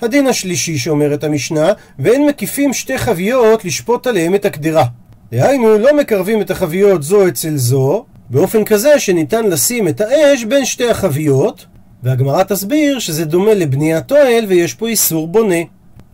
הדין 0.02 0.26
השלישי 0.26 0.78
שאומרת 0.78 1.24
המשנה, 1.24 1.72
ואין 1.98 2.26
מקיפים 2.26 2.72
שתי 2.72 2.98
חביות 2.98 3.64
לשפוט 3.64 4.06
עליהם 4.06 4.34
את 4.34 4.44
הקדרה. 4.44 4.84
דהיינו, 5.32 5.78
לא 5.78 5.96
מקרבים 5.96 6.40
את 6.40 6.50
החביות 6.50 7.02
זו 7.02 7.28
אצל 7.28 7.56
זו, 7.56 8.04
באופן 8.30 8.64
כזה 8.64 8.98
שניתן 8.98 9.44
לשים 9.44 9.88
את 9.88 10.00
האש 10.00 10.44
בין 10.44 10.64
שתי 10.64 10.90
החביות, 10.90 11.66
והגמרא 12.02 12.42
תסביר 12.42 12.98
שזה 12.98 13.24
דומה 13.24 13.54
לבניית 13.54 14.12
אוהל 14.12 14.44
ויש 14.48 14.74
פה 14.74 14.88
איסור 14.88 15.28
בונה. 15.28 15.60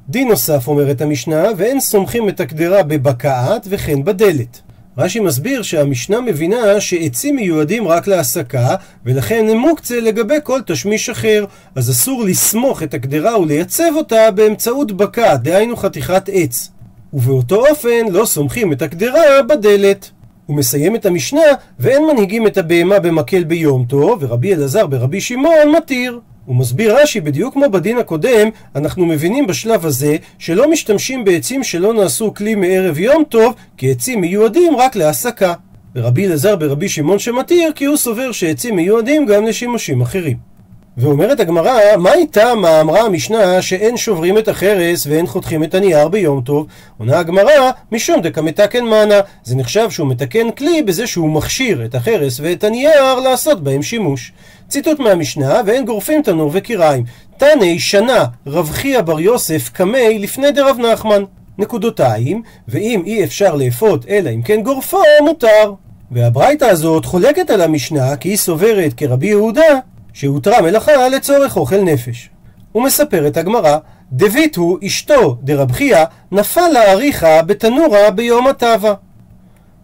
דין 0.09 0.29
נוסף 0.29 0.69
אומרת 0.69 1.01
המשנה, 1.01 1.45
ואין 1.57 1.81
סומכים 1.81 2.29
את 2.29 2.41
הקדרה 2.41 2.83
בבקעת 2.83 3.67
וכן 3.71 4.05
בדלת. 4.05 4.61
רש"י 4.99 5.21
מסביר 5.21 5.63
שהמשנה 5.63 6.21
מבינה 6.21 6.81
שעצים 6.81 7.37
מיועדים 7.37 7.89
רק 7.89 8.07
להסקה, 8.07 8.75
ולכן 9.05 9.47
הם 9.51 9.57
מוקצה 9.59 10.01
לגבי 10.01 10.37
כל 10.43 10.61
תשמיש 10.67 11.11
אחר, 11.11 11.45
אז 11.75 11.91
אסור 11.91 12.25
לסמוך 12.25 12.83
את 12.83 12.95
הקדרה 12.95 13.41
ולייצב 13.41 13.93
אותה 13.97 14.31
באמצעות 14.31 14.93
בקע, 14.93 15.37
דהיינו 15.37 15.77
חתיכת 15.77 16.29
עץ. 16.33 16.71
ובאותו 17.17 17.67
אופן 17.67 18.07
לא 18.11 18.25
סומכים 18.25 18.73
את 18.73 18.83
הקדרה 18.83 19.43
בדלת. 19.49 20.11
הוא 20.47 20.57
מסיים 20.57 20.97
את 20.97 21.07
המשנה, 21.07 21.41
ואין 21.79 22.07
מנהיגים 22.07 22.47
את 22.47 22.59
הבהמה 22.59 22.99
במקל 22.99 23.45
ביום 23.45 23.85
טוב, 23.89 24.19
ורבי 24.21 24.55
אלעזר 24.55 24.87
ברבי 24.87 25.21
שמעון 25.21 25.73
מתיר. 25.77 26.21
הוא 26.47 26.57
מסביר 26.57 26.97
רש"י, 26.97 27.21
בדיוק 27.21 27.55
כמו 27.55 27.71
בדין 27.71 27.99
הקודם, 27.99 28.49
אנחנו 28.75 29.07
מבינים 29.07 29.47
בשלב 29.47 29.87
הזה 29.87 30.17
שלא 30.39 30.71
משתמשים 30.71 31.25
בעצים 31.25 31.65
שלא 31.65 31.95
נעשו 31.95 32.35
כלי 32.35 32.55
מערב 32.55 32.99
יום 32.99 33.25
טוב, 33.29 33.55
כי 33.77 33.91
עצים 33.91 34.21
מיועדים 34.21 34.77
רק 34.77 34.97
להסקה. 34.97 35.55
ורבי 35.95 36.27
אלעזר 36.27 36.57
ברבי 36.57 36.89
שמעון 36.89 37.19
שמתיר, 37.19 37.73
כי 37.75 37.85
הוא 37.85 37.97
סובר 37.97 38.33
שעצים 38.33 38.77
מיועדים 38.77 39.27
גם 39.27 39.47
לשימושים 39.47 40.01
אחרים. 40.01 40.56
ואומרת 40.99 41.41
הגמרא, 41.41 41.97
מה 41.99 42.15
איתה 42.15 42.55
מה 42.55 42.81
אמרה 42.81 43.01
המשנה 43.01 43.63
שאין 43.63 43.97
שוברים 43.97 44.39
את 44.39 44.49
החרס 44.49 45.07
ואין 45.07 45.27
חותכים 45.27 45.65
את 45.65 45.75
הנייר 45.75 46.09
ביום 46.09 46.41
טוב? 46.41 46.67
עונה 46.99 47.19
הגמרא, 47.19 47.71
משום 47.93 48.21
דקה 48.21 48.43
מתקן 48.43 48.85
מנה. 48.85 49.21
זה 49.45 49.57
נחשב 49.57 49.91
שהוא 49.91 50.09
מתקן 50.09 50.51
כלי 50.51 50.83
בזה 50.83 51.07
שהוא 51.07 51.31
מכשיר 51.31 51.85
את 51.85 51.95
החרס 51.95 52.41
ואת 52.41 52.65
הנייר 52.65 53.15
לעשות 53.15 53.65
בהם 53.65 53.83
שימוש. 53.83 54.33
ציטוט 54.69 54.99
מהמשנה, 54.99 55.61
ואין 55.67 55.85
גורפים 55.85 56.23
תנור 56.23 56.51
וקיריים. 56.55 57.05
תנא 57.37 57.79
שנה 57.79 58.25
רב 58.47 58.71
חייא 58.71 59.01
בר 59.01 59.21
יוסף 59.21 59.69
קמי 59.73 60.19
לפני 60.19 60.51
דרב 60.51 60.77
נחמן. 60.79 61.23
נקודותיים, 61.59 62.43
ואם 62.69 63.03
אי 63.07 63.25
אפשר 63.25 63.55
לאפות 63.55 64.07
אלא 64.09 64.31
אם 64.31 64.43
כן 64.43 64.63
גורפו, 64.63 65.03
מותר. 65.23 65.73
והברייתא 66.11 66.65
הזאת 66.65 67.05
חולקת 67.05 67.51
על 67.51 67.61
המשנה 67.61 68.17
כי 68.17 68.29
היא 68.29 68.37
סוברת 68.37 68.93
כרבי 68.97 69.27
יהודה 69.27 69.79
שהותרה 70.17 70.63
מלאכה 70.63 71.09
לצורך 71.09 71.57
אוכל 71.57 71.81
נפש. 71.81 72.31
ומספרת 72.75 73.37
הגמרא, 73.37 73.79
דבית 74.13 74.57
הוא 74.57 74.79
אשתו 74.87 75.37
דרב 75.43 75.73
חייא 75.73 76.05
נפל 76.33 76.69
לאריכה 76.73 77.43
בתנורה 77.43 78.11
ביום 78.11 78.47
הטבה. 78.47 78.95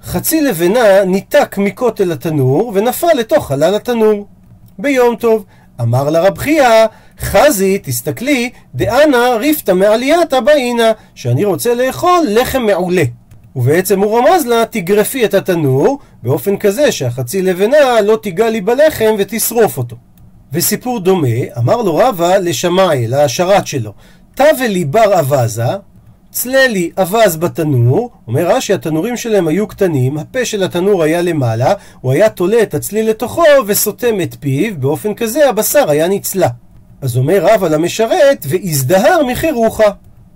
חצי 0.02 0.40
לבנה 0.40 1.04
ניתק 1.04 1.58
מכותל 1.58 2.12
התנור 2.12 2.72
ונפל 2.74 3.12
לתוך 3.18 3.48
חלל 3.48 3.74
התנור. 3.74 4.26
ביום 4.78 5.16
טוב, 5.16 5.44
אמר 5.80 6.10
לרב 6.10 6.38
חייא, 6.38 6.86
חזי, 7.20 7.78
תסתכלי, 7.78 8.50
דאנה 8.74 9.36
ריפתא 9.36 9.72
מעלייתא 9.72 10.40
באינה, 10.40 10.92
שאני 11.14 11.44
רוצה 11.44 11.74
לאכול 11.74 12.20
לחם 12.28 12.62
מעולה. 12.62 13.04
ובעצם 13.56 14.00
הוא 14.00 14.18
רמז 14.18 14.46
לה, 14.46 14.66
תגרפי 14.70 15.24
את 15.24 15.34
התנור, 15.34 15.98
באופן 16.22 16.56
כזה 16.56 16.92
שהחצי 16.92 17.42
לבנה 17.42 18.00
לא 18.00 18.18
תיגע 18.22 18.50
לי 18.50 18.60
בלחם 18.60 19.14
ותשרוף 19.18 19.78
אותו. 19.78 19.96
וסיפור 20.52 21.00
דומה, 21.00 21.28
אמר 21.58 21.82
לו 21.82 21.96
רבא 21.96 22.36
לשמאי, 22.36 23.06
להשרת 23.06 23.66
שלו, 23.66 23.92
תבלי 24.34 24.84
בר 24.84 25.20
אבזה, 25.20 25.64
צללי 26.30 26.90
אבז 26.98 27.36
בתנור, 27.36 28.10
אומר 28.28 28.56
רש"י, 28.56 28.72
התנורים 28.74 29.16
שלהם 29.16 29.48
היו 29.48 29.66
קטנים, 29.66 30.18
הפה 30.18 30.44
של 30.44 30.62
התנור 30.62 31.02
היה 31.02 31.22
למעלה, 31.22 31.74
הוא 32.00 32.12
היה 32.12 32.28
תולה 32.28 32.62
את 32.62 32.74
הצליל 32.74 33.10
לתוכו 33.10 33.42
וסותם 33.66 34.20
את 34.20 34.36
פיו, 34.40 34.80
באופן 34.80 35.14
כזה 35.14 35.48
הבשר 35.48 35.90
היה 35.90 36.08
נצלה. 36.08 36.48
אז 37.00 37.16
אומר 37.16 37.46
רבא 37.54 37.68
למשרת, 37.68 38.46
והזדהר 38.48 39.24
מחירוכה. 39.24 39.90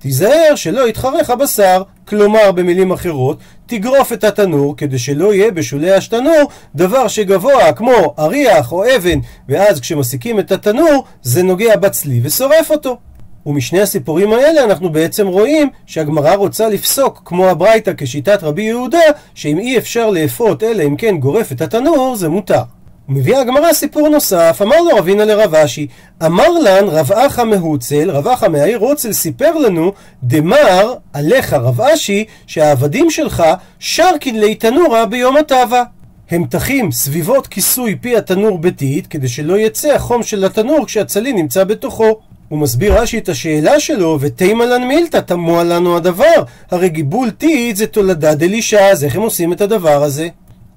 תיזהר 0.06 0.54
שלא 0.54 0.88
יתחרך 0.88 1.30
הבשר, 1.30 1.82
כלומר 2.08 2.52
במילים 2.52 2.92
אחרות, 2.92 3.38
תגרוף 3.66 4.12
את 4.12 4.24
התנור 4.24 4.76
כדי 4.76 4.98
שלא 4.98 5.34
יהיה 5.34 5.50
בשולי 5.50 5.92
השתנור 5.92 6.50
דבר 6.74 7.08
שגבוה 7.08 7.72
כמו 7.72 8.14
אריח 8.18 8.72
או 8.72 8.96
אבן 8.96 9.18
ואז 9.48 9.80
כשמסיקים 9.80 10.38
את 10.38 10.52
התנור 10.52 11.04
זה 11.22 11.42
נוגע 11.42 11.76
בצלי 11.76 12.20
ושורף 12.22 12.70
אותו. 12.70 12.98
ומשני 13.46 13.80
הסיפורים 13.80 14.32
האלה 14.32 14.64
אנחנו 14.64 14.92
בעצם 14.92 15.26
רואים 15.26 15.70
שהגמרא 15.86 16.34
רוצה 16.34 16.68
לפסוק 16.68 17.22
כמו 17.24 17.48
הברייתא 17.48 17.92
כשיטת 17.96 18.42
רבי 18.42 18.62
יהודה 18.62 19.00
שאם 19.34 19.58
אי 19.58 19.78
אפשר 19.78 20.10
לאפות 20.10 20.62
אלא 20.62 20.82
אם 20.82 20.96
כן 20.96 21.16
גורף 21.16 21.52
את 21.52 21.60
התנור 21.60 22.16
זה 22.16 22.28
מותר. 22.28 22.62
ומביאה 23.08 23.40
הגמרא 23.40 23.72
סיפור 23.72 24.08
נוסף, 24.08 24.58
אמר 24.62 24.80
לו 24.80 24.96
רבינה 24.96 25.24
לרב 25.24 25.54
אשי, 25.54 25.86
אמר 26.26 26.48
לן 26.48 26.84
רב 26.88 27.12
אחא 27.12 27.44
מהוצל, 27.44 28.10
רב 28.10 28.28
אחא 28.28 28.46
מהעיר 28.46 28.78
רוצל 28.78 29.12
סיפר 29.12 29.54
לנו, 29.54 29.92
דמר 30.22 30.94
עליך 31.12 31.52
רב 31.52 31.80
אשי, 31.80 32.24
שהעבדים 32.46 33.10
שלך 33.10 33.42
שרקין 33.78 34.40
לי 34.40 34.54
תנורה 34.54 35.06
ביום 35.06 35.36
הטבה. 35.36 35.82
הם 36.30 36.44
תחים 36.50 36.92
סביבות 36.92 37.46
כיסוי 37.46 37.96
פי 38.00 38.16
התנור 38.16 38.58
ביתית, 38.58 39.06
כדי 39.06 39.28
שלא 39.28 39.58
יצא 39.58 39.88
החום 39.92 40.22
של 40.22 40.44
התנור 40.44 40.86
כשהצלי 40.86 41.32
נמצא 41.32 41.64
בתוכו. 41.64 42.20
הוא 42.48 42.58
מסביר 42.58 43.00
רש"י 43.00 43.18
את 43.18 43.28
השאלה 43.28 43.80
שלו, 43.80 44.18
ותימא 44.20 44.64
לן 44.64 44.84
מילתא, 44.84 45.20
תמוה 45.20 45.64
לנו 45.64 45.96
הדבר. 45.96 46.42
הרי 46.70 46.88
גיבול 46.88 47.30
טיט 47.30 47.76
זה 47.76 47.86
תולדה 47.86 48.34
דלישה, 48.34 48.90
אז 48.90 49.04
איך 49.04 49.16
הם 49.16 49.22
עושים 49.22 49.52
את 49.52 49.60
הדבר 49.60 50.02
הזה? 50.02 50.28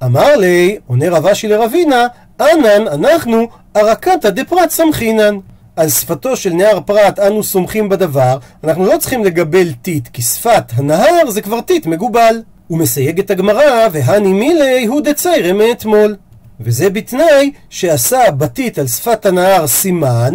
אמר 0.03 0.35
לי, 0.37 0.77
עונה 0.87 1.09
רב 1.09 1.27
אשי 1.27 1.47
לרבינה, 1.47 2.07
אנן, 2.41 2.87
אנחנו, 2.87 3.47
ארקתא 3.75 4.29
דפרט 4.29 4.69
סמכינן. 4.69 5.37
על 5.75 5.89
שפתו 5.89 6.37
של 6.37 6.53
נהר 6.53 6.79
פרת 6.85 7.19
אנו 7.19 7.43
סומכים 7.43 7.89
בדבר, 7.89 8.37
אנחנו 8.63 8.85
לא 8.85 8.97
צריכים 8.97 9.23
לגבל 9.23 9.71
טיט, 9.81 10.07
כי 10.07 10.21
שפת 10.21 10.63
הנהר 10.75 11.29
זה 11.29 11.41
כבר 11.41 11.61
טיט 11.61 11.85
מגובל. 11.85 12.41
ומסייגת 12.67 13.31
הגמרא, 13.31 13.87
והני 13.91 14.33
מילי 14.33 14.85
הוא 14.85 15.01
דצייריה 15.01 15.53
מאתמול. 15.53 16.15
וזה 16.59 16.89
בתנאי 16.89 17.51
שעשה 17.69 18.31
בטיט 18.31 18.79
על 18.79 18.87
שפת 18.87 19.25
הנהר 19.25 19.67
סימן, 19.67 20.33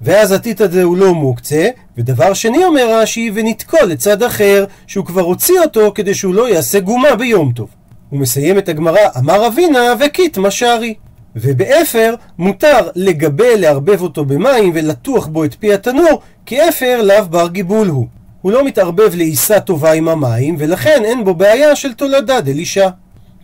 ואז 0.00 0.32
הטיט 0.32 0.60
הזה 0.60 0.82
הוא 0.82 0.96
לא 0.96 1.14
מוקצה, 1.14 1.68
ודבר 1.98 2.34
שני 2.34 2.64
אומר 2.64 3.00
רש"י, 3.00 3.30
ונתקו 3.34 3.84
לצד 3.84 4.22
אחר, 4.22 4.64
שהוא 4.86 5.06
כבר 5.06 5.22
הוציא 5.22 5.60
אותו 5.60 5.92
כדי 5.94 6.14
שהוא 6.14 6.34
לא 6.34 6.48
יעשה 6.48 6.80
גומה 6.80 7.16
ביום 7.16 7.52
טוב. 7.52 7.68
ומסיימת 8.10 8.68
הגמרא, 8.68 9.00
אמר 9.18 9.46
רבינא 9.46 9.94
וקיטמא 10.00 10.38
שרי. 10.38 10.94
ובאפר 11.36 12.14
מותר 12.38 12.88
לגבל, 12.94 13.54
לערבב 13.56 14.02
אותו 14.02 14.24
במים 14.24 14.70
ולטוח 14.74 15.26
בו 15.26 15.44
את 15.44 15.54
פי 15.54 15.74
התנור, 15.74 16.20
כי 16.46 16.68
אפר 16.68 17.02
לאו 17.02 17.24
בר 17.30 17.48
גיבול 17.48 17.88
הוא. 17.88 18.06
הוא 18.42 18.52
לא 18.52 18.64
מתערבב 18.64 19.14
לעיסה 19.14 19.60
טובה 19.60 19.92
עם 19.92 20.08
המים, 20.08 20.56
ולכן 20.58 21.02
אין 21.04 21.24
בו 21.24 21.34
בעיה 21.34 21.76
של 21.76 21.92
תולדה 21.92 22.40
דלישה. 22.40 22.88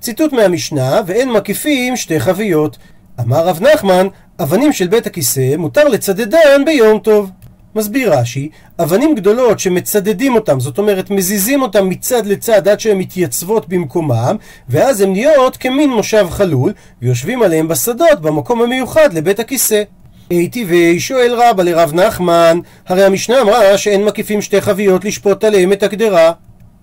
ציטוט 0.01 0.33
מהמשנה, 0.33 1.01
ואין 1.07 1.33
מקיפים 1.33 1.97
שתי 1.97 2.21
חביות. 2.21 2.79
אמר 3.21 3.47
רב 3.47 3.63
נחמן, 3.63 4.07
אבנים 4.43 4.73
של 4.73 4.87
בית 4.87 5.07
הכיסא 5.07 5.57
מותר 5.57 5.89
לצדדן 5.89 6.65
ביום 6.65 6.99
טוב. 6.99 7.31
מסביר 7.77 8.15
רש"י, 8.15 8.49
אבנים 8.79 9.15
גדולות 9.15 9.61
שמצדדים 9.61 10.35
אותם, 10.35 10.61
זאת 10.61 10.79
אומרת 10.79 11.11
מזיזים 11.11 11.63
אותם 11.63 11.89
מצד 11.89 12.27
לצד 12.27 12.69
עד 12.69 12.81
שהן 12.81 12.99
מתייצבות 12.99 13.69
במקומם, 13.69 14.37
ואז 14.69 15.01
הן 15.01 15.13
נהיות 15.13 15.57
כמין 15.57 15.91
מושב 15.91 16.27
חלול, 16.31 16.73
ויושבים 17.03 17.43
עליהם 17.43 17.69
בשדות 17.69 18.21
במקום 18.21 18.63
המיוחד 18.63 19.15
לבית 19.15 19.41
הכיסא. 19.41 19.83
היטיבי 20.31 21.01
שואל 21.01 21.35
רבא 21.35 21.63
לרב 21.63 21.95
נחמן, 21.95 22.59
הרי 22.89 23.05
המשנה 23.05 23.41
אמרה 23.41 23.79
שאין 23.79 24.05
מקיפים 24.05 24.43
שתי 24.43 24.61
חביות 24.61 25.05
לשפוט 25.05 25.45
עליהם 25.45 25.73
את 25.73 25.83
הקדרה. 25.83 26.33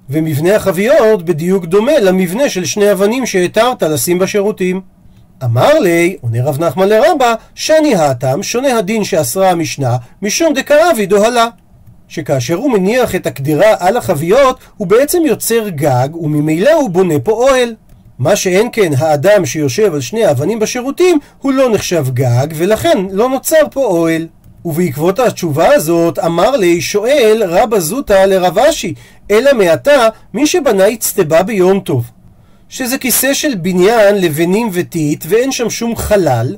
ומבנה 0.09 0.55
החביות 0.55 1.25
בדיוק 1.25 1.65
דומה 1.65 1.99
למבנה 1.99 2.49
של 2.49 2.65
שני 2.65 2.91
אבנים 2.91 3.25
שהתרת 3.25 3.83
לשים 3.83 4.19
בשירותים. 4.19 4.81
אמר 5.43 5.79
לי, 5.79 6.17
עונה 6.21 6.43
רב 6.43 6.63
נחמן 6.63 6.89
לרבה, 6.89 7.35
שני 7.55 7.95
האטם, 7.95 8.43
שונה 8.43 8.77
הדין 8.77 9.03
שאסרה 9.03 9.49
המשנה, 9.49 9.97
משום 10.21 10.53
דקרבי 10.53 11.05
דוהלה. 11.05 11.47
שכאשר 12.07 12.55
הוא 12.55 12.71
מניח 12.71 13.15
את 13.15 13.27
הקדירה 13.27 13.75
על 13.79 13.97
החביות, 13.97 14.59
הוא 14.77 14.87
בעצם 14.87 15.21
יוצר 15.25 15.69
גג, 15.69 16.09
וממילא 16.13 16.71
הוא 16.73 16.89
בונה 16.89 17.19
פה 17.23 17.31
אוהל. 17.31 17.75
מה 18.19 18.35
שאין 18.35 18.67
כן 18.71 18.91
האדם 18.97 19.45
שיושב 19.45 19.93
על 19.93 20.01
שני 20.01 20.25
האבנים 20.25 20.59
בשירותים 20.59 21.19
הוא 21.41 21.53
לא 21.53 21.69
נחשב 21.69 22.05
גג 22.13 22.47
ולכן 22.55 22.97
לא 23.11 23.29
נוצר 23.29 23.61
פה 23.71 23.85
אוהל. 23.85 24.27
ובעקבות 24.65 25.19
התשובה 25.19 25.73
הזאת 25.73 26.19
אמר 26.19 26.51
לי 26.51 26.81
שואל 26.81 27.43
רבא 27.45 27.79
זוטא 27.79 28.25
לרב 28.25 28.59
אשי 28.59 28.93
אלא 29.31 29.53
מעתה 29.53 30.07
מי 30.33 30.47
שבנה 30.47 30.93
אצטבה 30.93 31.43
ביום 31.43 31.79
טוב 31.79 32.11
שזה 32.69 32.97
כיסא 32.97 33.33
של 33.33 33.55
בניין 33.55 34.15
לבנים 34.15 34.69
וטיט 34.73 35.25
ואין 35.27 35.51
שם 35.51 35.69
שום 35.69 35.95
חלל 35.95 36.55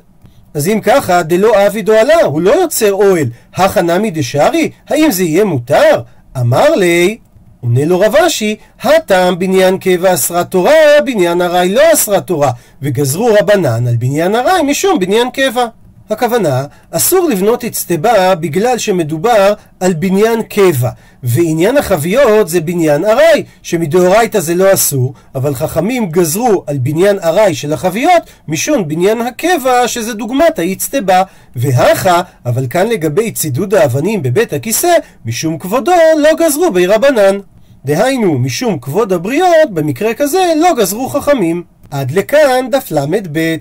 אז 0.54 0.68
אם 0.68 0.80
ככה 0.82 1.22
דלא 1.22 1.66
אבי 1.66 1.82
דועלה 1.82 2.22
הוא 2.22 2.40
לא 2.40 2.50
יוצר 2.50 2.92
אוהל 2.92 3.26
הכא 3.54 3.80
נמי 3.80 4.10
דשארי 4.10 4.70
האם 4.88 5.10
זה 5.10 5.22
יהיה 5.24 5.44
מותר? 5.44 6.02
אמר 6.40 6.74
לי 6.74 7.18
עונה 7.60 7.84
לו 7.84 8.00
רב 8.00 8.16
אשי, 8.16 8.56
הטעם 8.82 9.38
בניין 9.38 9.78
קבע 9.78 10.14
אסרה 10.14 10.44
תורה, 10.44 10.72
בניין 11.04 11.42
ארעי 11.42 11.68
לא 11.68 11.82
אסרה 11.92 12.20
תורה, 12.20 12.50
וגזרו 12.82 13.30
רבנן 13.40 13.86
על 13.86 13.96
בניין 13.96 14.36
ארעי 14.36 14.62
משום 14.62 14.98
בניין 14.98 15.30
קבע. 15.30 15.66
הכוונה, 16.12 16.64
אסור 16.90 17.28
לבנות 17.28 17.64
אצטבה 17.64 18.34
בגלל 18.34 18.78
שמדובר 18.78 19.54
על 19.80 19.92
בניין 19.92 20.42
קבע, 20.42 20.90
ועניין 21.22 21.76
החביות 21.76 22.48
זה 22.48 22.60
בניין 22.60 23.04
ארעי, 23.04 23.44
שמדאורייתא 23.62 24.40
זה 24.40 24.54
לא 24.54 24.74
אסור, 24.74 25.14
אבל 25.34 25.54
חכמים 25.54 26.06
גזרו 26.06 26.64
על 26.66 26.78
בניין 26.78 27.18
ארעי 27.18 27.54
של 27.54 27.72
החביות 27.72 28.22
משום 28.48 28.88
בניין 28.88 29.20
הקבע 29.20 29.88
שזה 29.88 30.14
דוגמת 30.14 30.58
האצטבה, 30.58 31.22
והכה, 31.56 32.22
אבל 32.46 32.66
כאן 32.70 32.86
לגבי 32.86 33.32
צידוד 33.32 33.74
האבנים 33.74 34.22
בבית 34.22 34.52
הכיסא, 34.52 34.96
משום 35.26 35.58
כבודו 35.58 35.92
לא 36.18 36.30
גזרו 36.38 36.70
בי 36.70 36.86
רבנן. 36.86 37.38
דהיינו, 37.84 38.38
משום 38.38 38.78
כבוד 38.78 39.12
הבריות, 39.12 39.70
במקרה 39.70 40.14
כזה 40.14 40.52
לא 40.60 40.74
גזרו 40.76 41.08
חכמים. 41.08 41.62
עד 41.90 42.10
לכאן 42.10 42.70
דף 42.70 42.90
ל"ב. 42.90 43.56